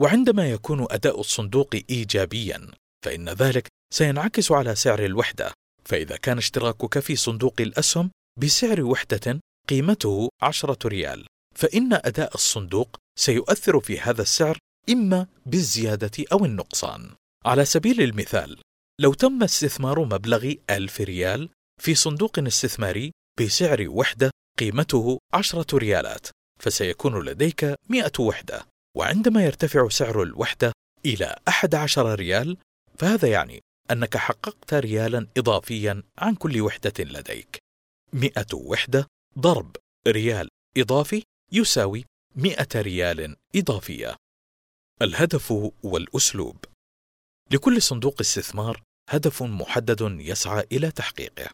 [0.00, 2.70] وعندما يكون أداء الصندوق إيجابيا
[3.04, 5.52] فإن ذلك سينعكس على سعر الوحدة.
[5.84, 13.80] فإذا كان اشتراكك في صندوق الأسهم بسعر وحدة قيمته عشرة ريال فإن أداء الصندوق سيؤثر
[13.80, 14.58] في هذا السعر
[14.90, 17.10] إما بالزيادة أو النقصان.
[17.46, 18.60] على سبيل المثال
[19.00, 21.48] لو تم استثمار مبلغ ألف ريال
[21.82, 26.26] في صندوق استثماري بسعر وحدة قيمته عشرة ريالات
[26.58, 28.66] فسيكون لديك مئة وحدة.
[28.96, 30.72] وعندما يرتفع سعر الوحدة
[31.06, 32.56] إلى أحد عشر ريال
[32.98, 37.58] فهذا يعني أنك حققت ريالا إضافيا عن كل وحدة لديك.
[38.12, 39.06] مئة وحدة
[39.38, 39.76] ضرب
[40.08, 42.04] ريال إضافي يساوي
[42.36, 44.16] مئة ريال إضافية.
[45.02, 46.64] الهدف والأسلوب.
[47.50, 51.50] لكل صندوق استثمار هدف محدد يسعى إلى تحقيقه.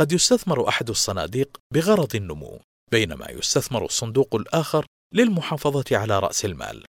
[0.00, 2.60] قد يستثمر أحد الصناديق بغرض النمو.
[2.92, 6.84] بينما يستثمر الصندوق الآخر للمحافظة على رأس المال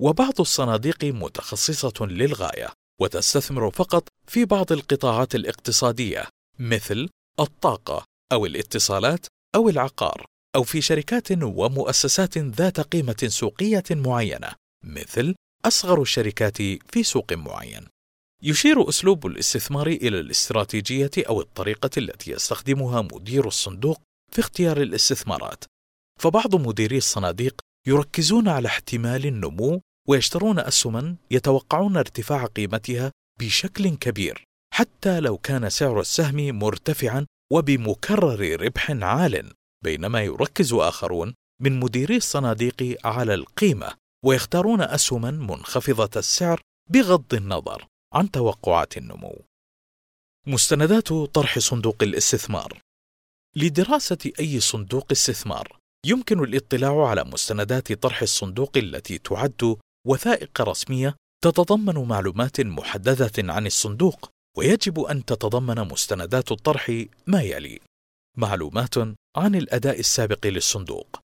[0.00, 2.68] وبعض الصناديق متخصصة للغاية
[3.00, 7.08] وتستثمر فقط في بعض القطاعات الاقتصادية مثل
[7.40, 10.24] الطاقة أو الاتصالات أو العقار
[10.56, 14.52] أو في شركات ومؤسسات ذات قيمة سوقية معينة
[14.84, 15.34] مثل
[15.64, 17.86] أصغر الشركات في سوق معين.
[18.42, 24.00] يشير أسلوب الاستثمار إلى الاستراتيجية أو الطريقة التي يستخدمها مدير الصندوق
[24.32, 25.64] في اختيار الاستثمارات.
[26.20, 35.20] فبعض مديري الصناديق يركزون على احتمال النمو ويشترون أسهما يتوقعون ارتفاع قيمتها بشكل كبير حتى
[35.20, 39.52] لو كان سعر السهم مرتفعا وبمكرر ربح عال
[39.84, 46.60] بينما يركز آخرون من مديري الصناديق على القيمة ويختارون أسهما منخفضة السعر
[46.90, 49.44] بغض النظر عن توقعات النمو.
[50.46, 52.80] مستندات طرح صندوق الاستثمار
[53.60, 62.08] لدراسة أي صندوق استثمار يمكن الاطلاع على مستندات طرح الصندوق التي تعد وثائق رسمية تتضمن
[62.08, 67.80] معلومات محددة عن الصندوق ويجب أن تتضمن مستندات الطرح ما يلي:
[68.36, 68.98] معلومات
[69.36, 71.20] عن الأداء السابق للصندوق،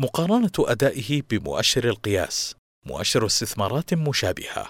[0.00, 2.54] مقارنة أدائه بمؤشر القياس،
[2.86, 4.68] مؤشر استثمارات مشابهة،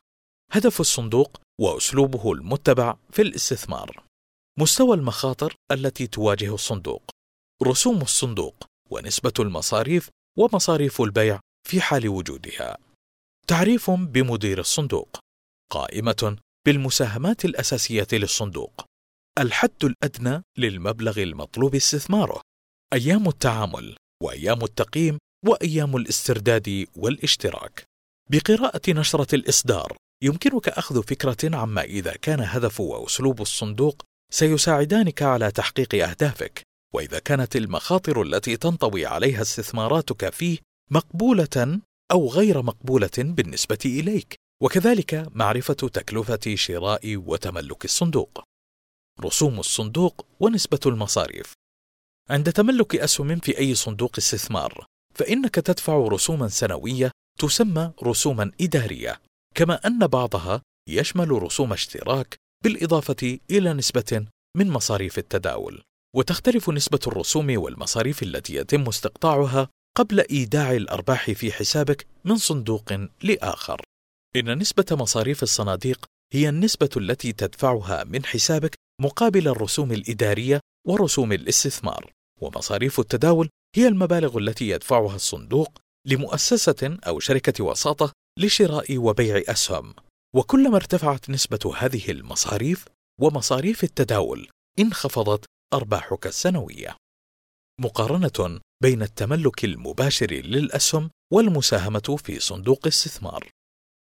[0.53, 4.06] هدف الصندوق وأسلوبه المتبع في الاستثمار،
[4.59, 7.03] مستوى المخاطر التي تواجه الصندوق،
[7.63, 12.79] رسوم الصندوق ونسبة المصاريف ومصاريف البيع في حال وجودها.
[13.47, 15.19] تعريف بمدير الصندوق،
[15.73, 18.85] قائمة بالمساهمات الأساسية للصندوق،
[19.39, 22.41] الحد الأدنى للمبلغ المطلوب استثماره،
[22.93, 27.85] أيام التعامل، وأيام التقييم، وأيام الاسترداد والاشتراك.
[28.31, 35.95] بقراءة نشرة الإصدار يمكنك أخذ فكرة عما إذا كان هدف وأسلوب الصندوق سيساعدانك على تحقيق
[36.09, 36.63] أهدافك،
[36.95, 40.59] وإذا كانت المخاطر التي تنطوي عليها استثماراتك فيه
[40.91, 41.81] مقبولة
[42.13, 48.45] أو غير مقبولة بالنسبة إليك، وكذلك معرفة تكلفة شراء وتملك الصندوق.
[49.21, 51.53] رسوم الصندوق ونسبة المصاريف
[52.31, 59.21] عند تملك أسهم في أي صندوق استثمار فإنك تدفع رسوما سنوية تسمى رسوما إدارية
[59.55, 62.37] كما أن بعضها يشمل رسوم اشتراك
[62.67, 65.83] بالإضافة إلى نسبة من مصاريف التداول.
[66.17, 72.93] وتختلف نسبة الرسوم والمصاريف التي يتم استقطاعها قبل إيداع الأرباح في حسابك من صندوق
[73.23, 73.81] لآخر.
[74.37, 82.13] إن نسبة مصاريف الصناديق هي النسبة التي تدفعها من حسابك مقابل الرسوم الإدارية ورسوم الاستثمار.
[82.41, 89.95] ومصاريف التداول هي المبالغ التي يدفعها الصندوق لمؤسسة أو شركة وساطة لشراء وبيع أسهم.
[90.37, 92.85] وكلما ارتفعت نسبة هذه المصاريف
[93.21, 96.97] ومصاريف التداول انخفضت أرباحك السنوية.
[97.81, 103.51] مقارنة بين التملك المباشر للأسهم والمساهمة في صندوق استثمار.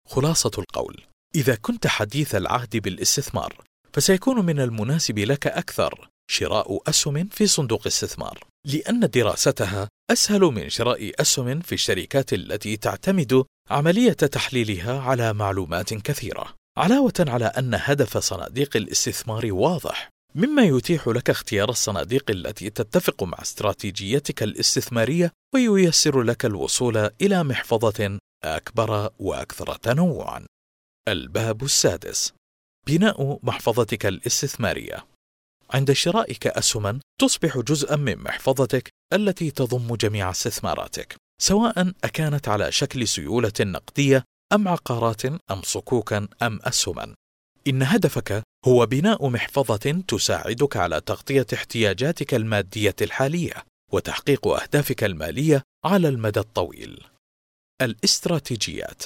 [0.10, 1.04] خلاصة القول:
[1.36, 3.64] إذا كنت حديث العهد بالاستثمار،
[3.94, 11.22] فسيكون من المناسب لك أكثر شراء أسهم في صندوق استثمار، لأن دراستها أسهل من شراء
[11.22, 16.54] أسهم في الشركات التي تعتمد عملية تحليلها على معلومات كثيرة.
[16.78, 23.38] علاوة على أن هدف صناديق الاستثمار واضح، مما يتيح لك اختيار الصناديق التي تتفق مع
[23.42, 30.46] استراتيجيتك الاستثمارية وييسر لك الوصول إلى محفظة أكبر وأكثر تنوعًا.
[31.08, 32.34] الباب السادس:
[32.88, 35.06] بناء محفظتك الاستثمارية.
[35.70, 43.08] عند شرائك أسهما تصبح جزءا من محفظتك التي تضم جميع استثماراتك، سواء أكانت على شكل
[43.08, 44.24] سيولة نقدية
[44.54, 47.16] أم عقارات أم صكوكا أم أسهما.
[47.68, 53.54] إن هدفك هو بناء محفظة تساعدك على تغطية احتياجاتك المادية الحالية
[53.92, 57.04] وتحقيق أهدافك المالية على المدى الطويل.
[57.82, 59.04] الاستراتيجيات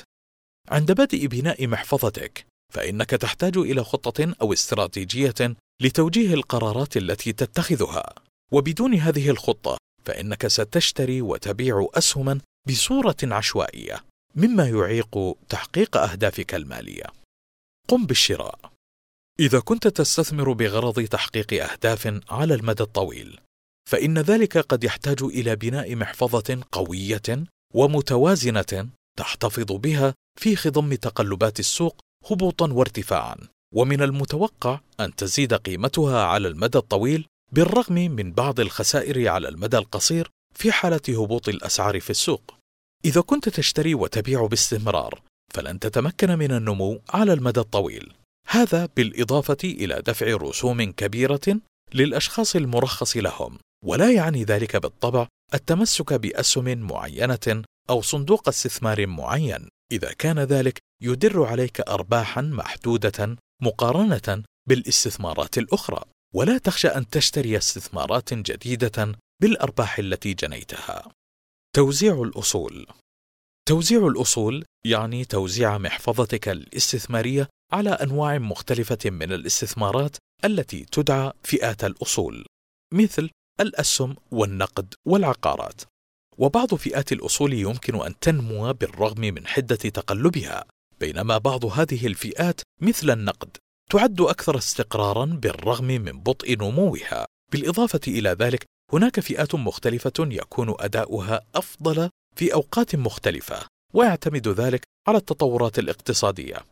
[0.69, 8.13] عند بدء بناء محفظتك فإنك تحتاج إلى خطة أو استراتيجية لتوجيه القرارات التي تتخذها،
[8.51, 14.03] وبدون هذه الخطة فإنك ستشتري وتبيع أسهما بصورة عشوائية،
[14.35, 17.03] مما يعيق تحقيق أهدافك المالية.
[17.87, 18.59] قم بالشراء.
[19.39, 23.39] إذا كنت تستثمر بغرض تحقيق أهداف على المدى الطويل،
[23.89, 27.43] فإن ذلك قد يحتاج إلى بناء محفظة قوية
[27.73, 31.99] ومتوازنة تحتفظ بها في خضم تقلبات السوق
[32.31, 33.37] هبوطا وارتفاعا،
[33.75, 40.31] ومن المتوقع أن تزيد قيمتها على المدى الطويل بالرغم من بعض الخسائر على المدى القصير
[40.55, 42.55] في حالة هبوط الأسعار في السوق.
[43.05, 45.21] إذا كنت تشتري وتبيع باستمرار،
[45.53, 48.13] فلن تتمكن من النمو على المدى الطويل.
[48.47, 51.59] هذا بالإضافة إلى دفع رسوم كبيرة
[51.93, 59.69] للأشخاص المرخص لهم، ولا يعني ذلك بالطبع التمسك بأسهم معينة أو صندوق استثمار معين.
[59.91, 66.03] إذا كان ذلك يدر عليك أرباحا محدودة مقارنة بالاستثمارات الأخرى،
[66.33, 71.11] ولا تخشى أن تشتري استثمارات جديدة بالأرباح التي جنيتها.
[71.75, 72.87] توزيع الأصول
[73.67, 82.45] توزيع الأصول يعني توزيع محفظتك الاستثمارية على أنواع مختلفة من الاستثمارات التي تدعى فئات الأصول،
[82.93, 85.81] مثل الأسهم والنقد والعقارات.
[86.37, 90.65] وبعض فئات الأصول يمكن أن تنمو بالرغم من حدة تقلبها،
[90.99, 93.57] بينما بعض هذه الفئات مثل النقد
[93.91, 97.25] تعد أكثر استقرارا بالرغم من بطء نموها.
[97.51, 103.59] بالإضافة إلى ذلك هناك فئات مختلفة يكون أداؤها أفضل في أوقات مختلفة،
[103.93, 106.65] ويعتمد ذلك على التطورات الاقتصادية.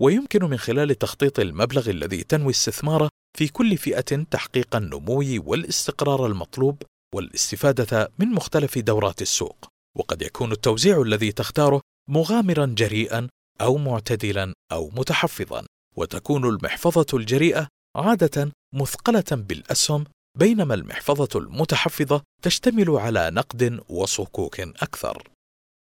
[0.00, 3.08] ويمكن من خلال تخطيط المبلغ الذي تنوي استثماره
[3.38, 6.82] في كل فئة تحقيق النمو والاستقرار المطلوب
[7.14, 9.66] والاستفادة من مختلف دورات السوق.
[9.98, 13.28] وقد يكون التوزيع الذي تختاره مغامرا جريئا
[13.60, 20.04] أو معتدلا أو متحفظا، وتكون المحفظة الجريئة عادة مثقلة بالأسهم
[20.38, 25.28] بينما المحفظة المتحفظة تشتمل على نقد وصكوك أكثر.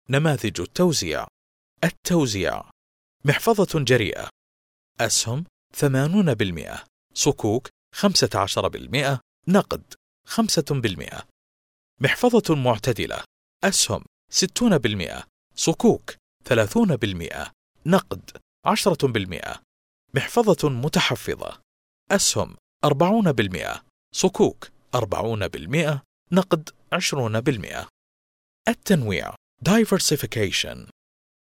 [0.09, 1.27] نماذج التوزيع
[1.83, 2.69] التوزيع
[3.25, 4.29] محفظة جريئة.
[4.99, 9.93] أسهم 80% صكوك 15% نقد
[10.27, 11.21] 5%
[12.01, 13.23] محفظة معتدلة
[13.63, 15.23] أسهم 60%
[15.55, 16.15] صكوك
[16.49, 17.49] 30%
[17.85, 18.31] نقد
[18.67, 19.64] 10%
[20.15, 21.61] محفظة متحفظة.
[22.11, 22.55] أسهم
[22.85, 23.81] 40%
[24.15, 26.01] صكوك 40%
[26.31, 27.87] نقد 20%
[28.67, 29.35] التنويع.
[29.69, 30.89] Diversification.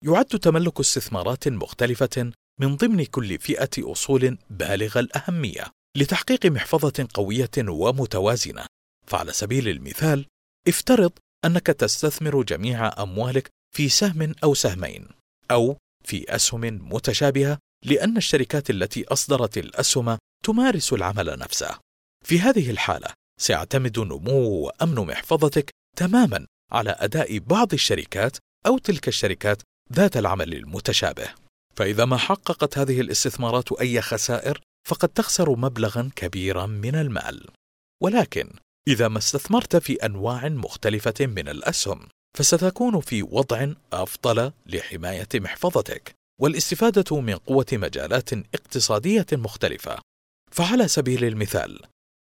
[0.06, 8.66] يعد تملك استثمارات مختلفة من ضمن كل فئة أصول بالغ الأهمية لتحقيق محفظة قوية ومتوازنة.
[9.08, 10.26] فعلى سبيل المثال
[10.68, 11.12] افترض
[11.46, 15.08] أنك تستثمر جميع أموالك في سهم أو سهمين
[15.52, 16.62] أو في أسهم
[16.94, 21.80] متشابهة لأن الشركات التي أصدرت الأسهم تمارس العمل نفسه.
[22.26, 23.08] في هذه الحالة
[23.40, 29.62] سيعتمد نمو وأمن محفظتك تماما على أداء بعض الشركات أو تلك الشركات
[29.94, 31.30] ذات العمل المتشابه.
[31.76, 37.48] فإذا ما حققت هذه الاستثمارات أي خسائر فقد تخسر مبلغا كبيرا من المال.
[38.04, 38.50] ولكن
[38.88, 42.08] إذا ما استثمرت في أنواع مختلفة من الأسهم
[42.38, 50.00] فستكون في وضع أفضل لحماية محفظتك والاستفادة من قوة مجالات اقتصادية مختلفة.
[50.52, 51.80] فعلى سبيل المثال،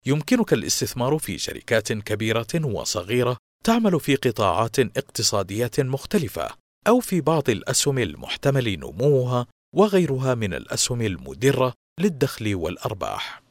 [0.06, 6.50] يمكنك الاستثمار في شركات كبيرة وصغيرة تعمل في قطاعات اقتصادية مختلفة،
[6.88, 13.42] أو في بعض الأسهم المحتمل نموها وغيرها من الأسهم المدرة للدخل والأرباح.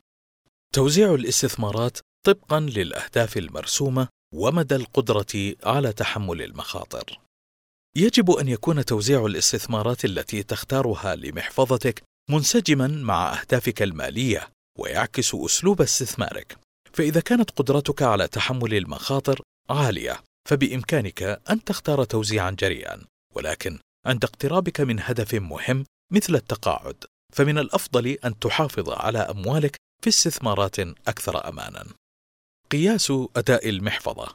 [0.74, 7.20] توزيع الاستثمارات طبقا للأهداف المرسومة ومدى القدرة على تحمل المخاطر.
[7.96, 16.56] يجب أن يكون توزيع الاستثمارات التي تختارها لمحفظتك منسجما مع أهدافك المالية ويعكس أسلوب استثمارك.
[16.92, 19.40] فإذا كانت قدرتك على تحمل المخاطر
[19.70, 27.58] عالية، فبإمكانك أن تختار توزيعا جريئا، ولكن عند اقترابك من هدف مهم مثل التقاعد، فمن
[27.58, 31.84] الأفضل أن تحافظ على أموالك في استثمارات أكثر أمانا.
[32.70, 34.34] قياس أداء المحفظة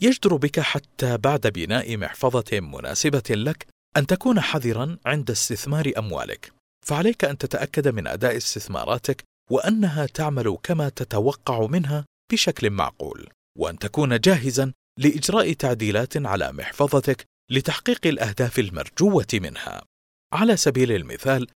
[0.00, 3.66] يجدر بك حتى بعد بناء محفظة مناسبة لك
[3.96, 6.52] أن تكون حذرا عند استثمار أموالك،
[6.86, 13.28] فعليك أن تتأكد من أداء استثماراتك وأنها تعمل كما تتوقع منها بشكل معقول،
[13.58, 19.82] وأن تكون جاهزا لإجراء تعديلات على محفظتك لتحقيق الأهداف المرجوة منها.
[20.32, 21.48] على سبيل المثال،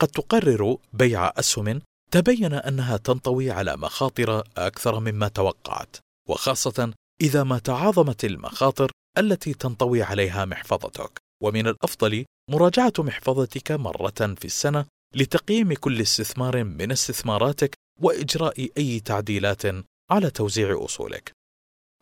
[0.00, 5.96] قد تقرر بيع أسهم تبين أنها تنطوي على مخاطر أكثر مما توقعت،
[6.28, 14.44] وخاصة إذا ما تعاظمت المخاطر التي تنطوي عليها محفظتك، ومن الأفضل مراجعة محفظتك مرة في
[14.44, 19.62] السنة لتقييم كل استثمار من استثماراتك وإجراء أي تعديلات
[20.10, 21.32] على توزيع أصولك.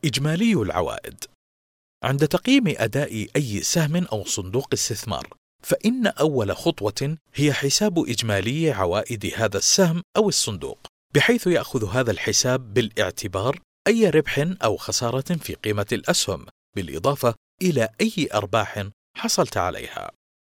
[0.04, 1.24] إجمالي العوائد
[2.04, 5.28] عند تقييم أداء أي سهم أو صندوق استثمار،
[5.62, 10.78] فإن أول خطوة هي حساب إجمالي عوائد هذا السهم أو الصندوق،
[11.14, 18.28] بحيث يأخذ هذا الحساب بالإعتبار أي ربح أو خسارة في قيمة الأسهم، بالإضافة إلى أي
[18.34, 20.10] أرباح حصلت عليها.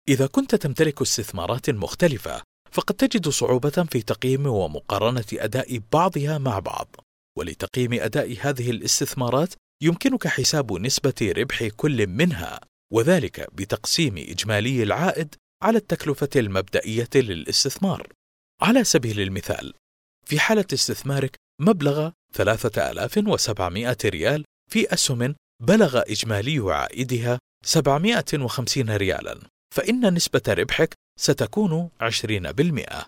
[0.09, 6.97] إذا كنت تمتلك استثمارات مختلفة، فقد تجد صعوبة في تقييم ومقارنة أداء بعضها مع بعض.
[7.39, 12.61] ولتقييم أداء هذه الاستثمارات يمكنك حساب نسبة ربح كل منها،
[12.93, 18.13] وذلك بتقسيم إجمالي العائد على التكلفة المبدئية للاستثمار.
[18.63, 19.75] على سبيل المثال،
[20.27, 29.41] في حالة استثمارك مبلغ 3700 ريال في أسهم بلغ إجمالي عائدها 750 ريالا
[29.75, 33.05] فإن نسبة ربحك ستكون 20%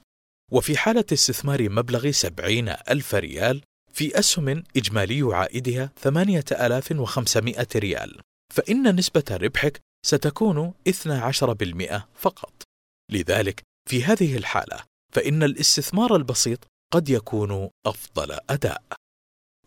[0.53, 3.63] وفي حالة استثمار مبلغ 70 ألف ريال
[3.93, 8.21] في أسهم إجمالي عائدها 8500 ريال
[8.55, 12.63] فإن نسبة ربحك ستكون 12% فقط.
[13.11, 14.81] لذلك في هذه الحالة
[15.13, 18.83] فإن الاستثمار البسيط قد يكون أفضل أداء.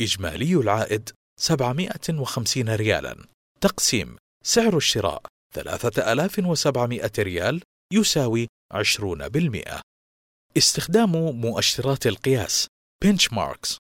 [0.02, 3.26] إجمالي العائد 750 ريالا.
[3.62, 5.22] تقسيم سعر الشراء
[5.54, 7.62] 3700 ريال
[7.93, 9.82] يساوي 20%
[10.58, 12.68] استخدام مؤشرات القياس
[13.06, 13.78] benchmarks.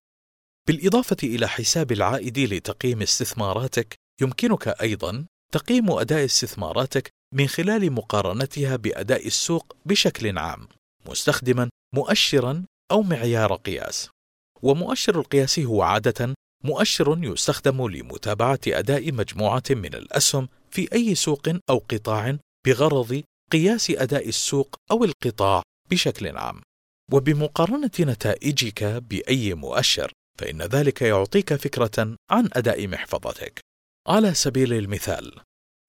[0.67, 9.27] بالإضافة إلى حساب العائد لتقييم استثماراتك يمكنك أيضا تقييم أداء استثماراتك من خلال مقارنتها بأداء
[9.27, 10.67] السوق بشكل عام
[11.05, 14.09] مستخدما مؤشرا أو معيار قياس.
[14.61, 16.33] ومؤشر القياس هو عادة
[16.63, 24.29] مؤشر يستخدم لمتابعة أداء مجموعة من الأسهم في أي سوق أو قطاع بغرض قياس أداء
[24.29, 26.61] السوق أو القطاع بشكل عام.
[27.11, 33.59] وبمقارنة نتائجك بأي مؤشر، فإن ذلك يعطيك فكرة عن أداء محفظتك.
[34.07, 35.39] على سبيل المثال،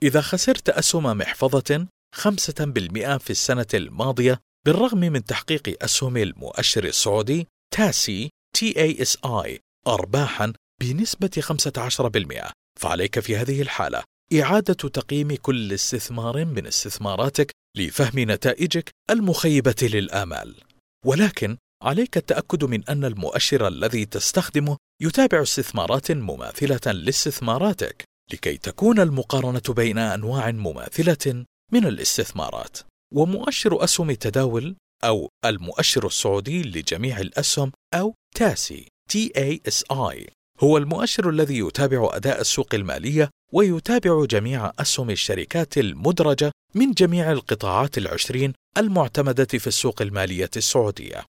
[0.03, 8.31] إذا خسرت أسهم محفظة 5% في السنة الماضية بالرغم من تحقيق أسهم المؤشر السعودي تاسي
[8.57, 12.51] TASI أرباحا بنسبة 15%
[12.81, 14.03] فعليك في هذه الحالة
[14.41, 20.55] إعادة تقييم كل استثمار من استثماراتك لفهم نتائجك المخيبة للآمال.
[21.05, 29.63] ولكن عليك التأكد من أن المؤشر الذي تستخدمه يتابع استثمارات مماثلة لاستثماراتك لكي تكون المقارنة
[29.69, 32.79] بين أنواع مماثلة من الاستثمارات.
[33.15, 40.31] ومؤشر أسهم التداول أو المؤشر السعودي لجميع الأسهم أو تاسي TASI
[40.61, 47.99] هو المؤشر الذي يتابع أداء السوق المالية ويتابع جميع أسهم الشركات المدرجة من جميع القطاعات
[47.99, 51.25] العشرين المعتمدة في السوق المالية السعودية.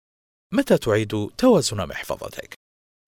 [0.53, 2.53] متى تعيد توازن محفظتك؟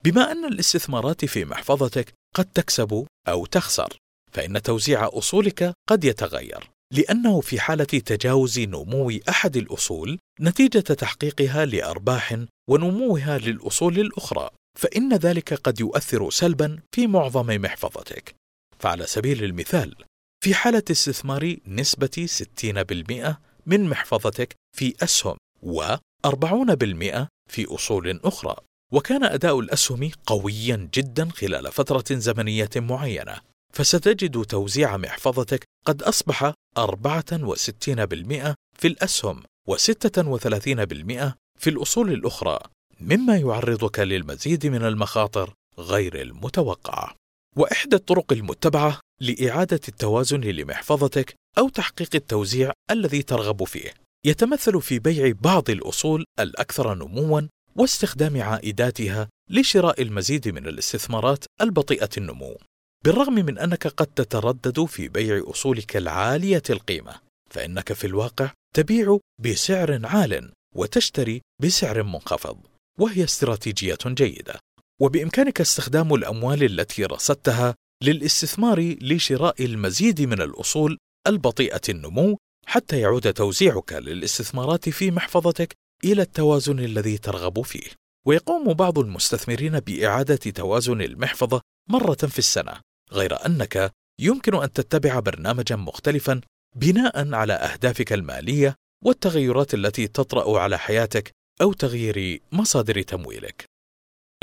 [0.04, 3.98] بما أن الاستثمارات في محفظتك قد تكسب أو تخسر،
[4.32, 12.46] فإن توزيع أصولك قد يتغير، لأنه في حالة تجاوز نمو أحد الأصول نتيجة تحقيقها لأرباح
[12.70, 18.36] ونموها للأصول الأخرى، فإن ذلك قد يؤثر سلبا في معظم محفظتك.
[18.80, 19.96] فعلى سبيل المثال،
[20.44, 28.56] في حالة استثمار نسبة 60% من محفظتك في أسهم و 40% في أصول أخرى،
[28.92, 33.42] وكان أداء الأسهم قويا جدا خلال فترة زمنية معينة،
[33.74, 36.54] فستجد توزيع محفظتك قد أصبح
[36.86, 42.60] 64% في الأسهم و36% في الأصول الأخرى
[43.00, 47.16] مما يعرضك للمزيد من المخاطر غير المتوقعة.
[47.58, 53.94] وإحدى الطرق المتبعة لإعادة التوازن لمحفظتك أو تحقيق التوزيع الذي ترغب فيه
[54.26, 62.58] يتمثل في بيع بعض الأصول الأكثر نمواً واستخدام عائداتها لشراء المزيد من الاستثمارات البطيئة النمو.
[63.06, 67.16] بالرغم من أنك قد تتردد في بيع أصولك العالية القيمة،
[67.50, 72.58] فإنك في الواقع تبيع بسعر عال وتشتري بسعر منخفض،
[73.00, 74.60] وهي استراتيجية جيدة.
[75.02, 80.98] وبإمكانك استخدام الأموال التي رصدتها للاستثمار لشراء المزيد من الأصول
[81.28, 85.74] البطيئة النمو حتى يعود توزيعك للاستثمارات في محفظتك
[86.04, 87.90] إلى التوازن الذي ترغب فيه.
[88.28, 92.74] ويقوم بعض المستثمرين بإعادة توازن المحفظة مرة في السنة،
[93.12, 96.42] غير أنك يمكن أن تتبع برنامجا مختلفا
[96.76, 101.32] بناء على أهدافك المالية والتغيرات التي تطرأ على حياتك
[101.62, 103.66] أو تغيير مصادر تمويلك.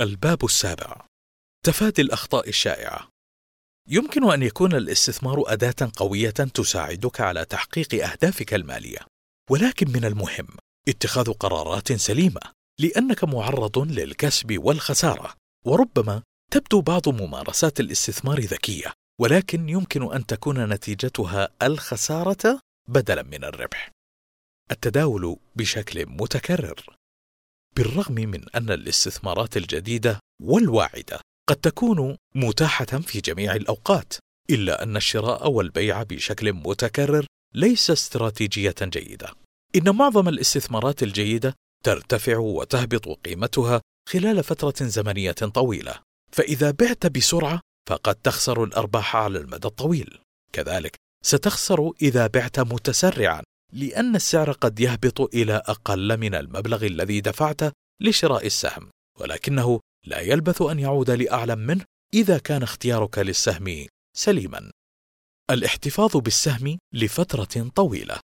[0.01, 1.07] الباب السابع
[1.64, 3.09] تفادي الأخطاء الشائعة
[3.89, 8.99] يمكن أن يكون الاستثمار أداة قوية تساعدك على تحقيق أهدافك المالية،
[9.51, 10.47] ولكن من المهم
[10.89, 12.41] اتخاذ قرارات سليمة،
[12.81, 15.35] لأنك معرض للكسب والخسارة،
[15.67, 23.91] وربما تبدو بعض ممارسات الاستثمار ذكية، ولكن يمكن أن تكون نتيجتها الخسارة بدلا من الربح.
[24.71, 26.85] التداول بشكل متكرر
[27.77, 34.15] بالرغم من أن الاستثمارات الجديدة والواعدة قد تكون متاحة في جميع الأوقات،
[34.51, 39.35] إلا أن الشراء والبيع بشكل متكرر ليس استراتيجية جيدة.
[39.77, 48.14] إن معظم الاستثمارات الجيدة ترتفع وتهبط قيمتها خلال فترة زمنية طويلة، فإذا بعت بسرعة فقد
[48.14, 50.18] تخسر الأرباح على المدى الطويل.
[50.53, 57.72] كذلك ستخسر إذا بعت متسرعا لأن السعر قد يهبط إلى أقل من المبلغ الذي دفعته
[58.01, 64.70] لشراء السهم، ولكنه لا يلبث أن يعود لأعلى منه إذا كان اختيارك للسهم سليما.
[65.51, 68.20] الاحتفاظ بالسهم لفترة طويلة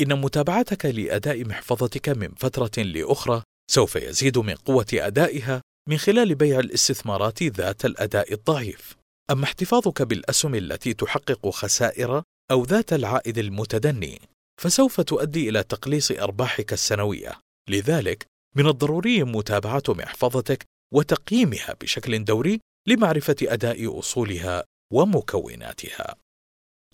[0.00, 6.58] إن متابعتك لأداء محفظتك من فترة لأخرى سوف يزيد من قوة أدائها من خلال بيع
[6.58, 8.96] الاستثمارات ذات الأداء الضعيف.
[9.30, 14.20] أما احتفاظك بالأسهم التي تحقق خسائر أو ذات العائد المتدني
[14.62, 17.38] فسوف تؤدي إلى تقليص أرباحك السنوية.
[17.68, 18.26] لذلك
[18.56, 20.64] من الضروري متابعة محفظتك
[20.94, 26.16] وتقييمها بشكل دوري لمعرفة أداء أصولها ومكوناتها.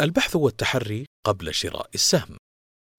[0.01, 2.37] البحث والتحري قبل شراء السهم.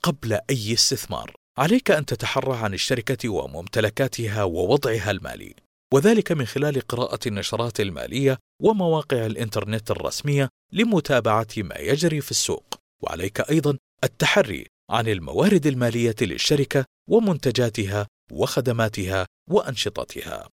[0.04, 5.56] قبل أي استثمار، عليك أن تتحرى عن الشركة وممتلكاتها ووضعها المالي،
[5.94, 13.50] وذلك من خلال قراءة النشرات المالية ومواقع الإنترنت الرسمية لمتابعة ما يجري في السوق، وعليك
[13.50, 20.50] أيضا التحري عن الموارد المالية للشركة ومنتجاتها وخدماتها وأنشطتها.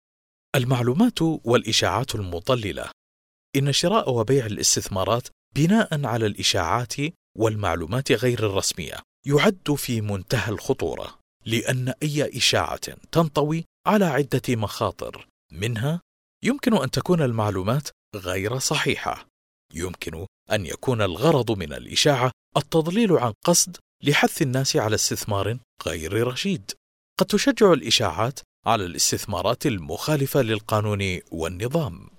[0.56, 2.90] المعلومات والإشاعات المضللة
[3.56, 6.94] إن شراء وبيع الاستثمارات بناء على الإشاعات
[7.38, 8.96] والمعلومات غير الرسمية
[9.28, 15.28] يعد في منتهى الخطورة لأن أي إشاعة تنطوي على عدة مخاطر.
[15.52, 16.02] منها
[16.44, 19.28] يمكن أن تكون المعلومات غير صحيحة.
[19.74, 26.72] يمكن أن يكون الغرض من الإشاعة التضليل عن قصد لحث الناس على استثمار غير رشيد.
[27.20, 32.10] قد تشجع الإشاعات على الاستثمارات المخالفة للقانون والنظام.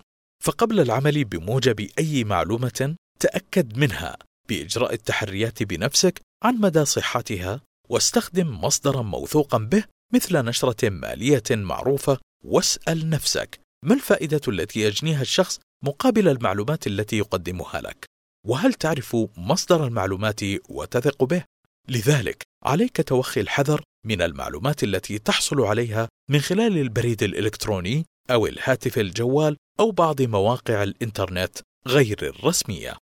[0.42, 4.16] فقبل العمل بموجب أي معلومة تأكد منها
[4.48, 9.84] بإجراء التحريات بنفسك عن مدى صحتها واستخدم مصدرا موثوقا به
[10.14, 17.80] مثل نشرة مالية معروفة واسأل نفسك ما الفائدة التي يجنيها الشخص مقابل المعلومات التي يقدمها
[17.80, 18.06] لك؟
[18.46, 21.44] وهل تعرف مصدر المعلومات وتثق به؟
[21.88, 28.98] لذلك عليك توخي الحذر من المعلومات التي تحصل عليها من خلال البريد الإلكتروني أو الهاتف
[28.98, 32.96] الجوال أو بعض مواقع الإنترنت غير الرسمية.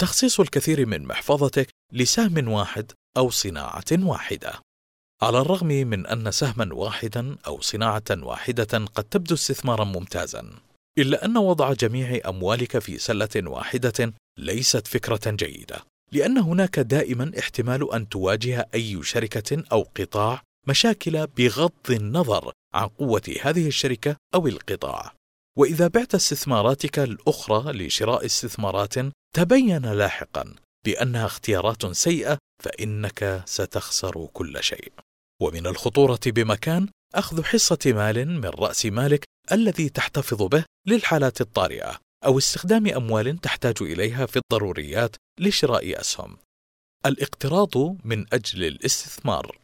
[0.00, 4.60] تخصيص الكثير من محفظتك لسهم واحد أو صناعة واحدة.
[5.22, 10.50] على الرغم من أن سهما واحدا أو صناعة واحدة قد تبدو استثمارا ممتازا،
[10.98, 15.76] إلا أن وضع جميع أموالك في سلة واحدة ليست فكرة جيدة،
[16.12, 23.34] لأن هناك دائما احتمال أن تواجه أي شركة أو قطاع مشاكل بغض النظر عن قوة
[23.42, 25.12] هذه الشركة أو القطاع.
[25.58, 28.94] وإذا بعت استثماراتك الأخرى لشراء استثمارات
[29.36, 30.54] تبين لاحقا
[30.86, 34.92] بأنها اختيارات سيئة فإنك ستخسر كل شيء.
[35.40, 42.38] ومن الخطورة بمكان أخذ حصة مال من رأس مالك الذي تحتفظ به للحالات الطارئة أو
[42.38, 46.36] استخدام أموال تحتاج إليها في الضروريات لشراء أسهم.
[47.06, 49.58] الاقتراض من أجل الاستثمار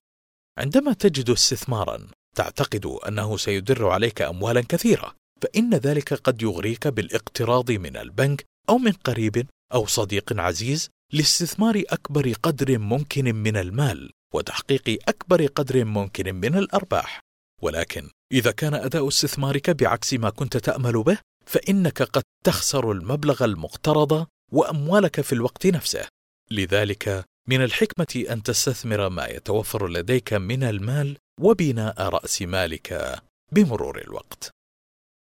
[0.58, 2.06] عندما تجد استثمارا
[2.36, 8.92] تعتقد أنه سيدر عليك أموالا كثيرة فإن ذلك قد يغريك بالاقتراض من البنك أو من
[8.92, 16.58] قريب أو صديق عزيز لاستثمار أكبر قدر ممكن من المال وتحقيق أكبر قدر ممكن من
[16.58, 17.20] الأرباح.
[17.62, 24.26] ولكن إذا كان أداء استثمارك بعكس ما كنت تأمل به فإنك قد تخسر المبلغ المقترض
[24.52, 26.08] وأموالك في الوقت نفسه.
[26.50, 33.18] لذلك من الحكمة أن تستثمر ما يتوفر لديك من المال وبناء رأس مالك
[33.52, 34.50] بمرور الوقت.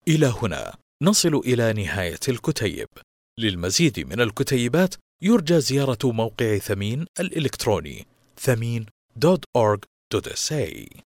[0.09, 2.89] إلى هنا نصل إلى نهاية الكتيب.
[3.39, 8.07] للمزيد من الكتيبات يرجى زيارة موقع ثمين الإلكتروني.
[8.41, 11.10] thameen.org.sa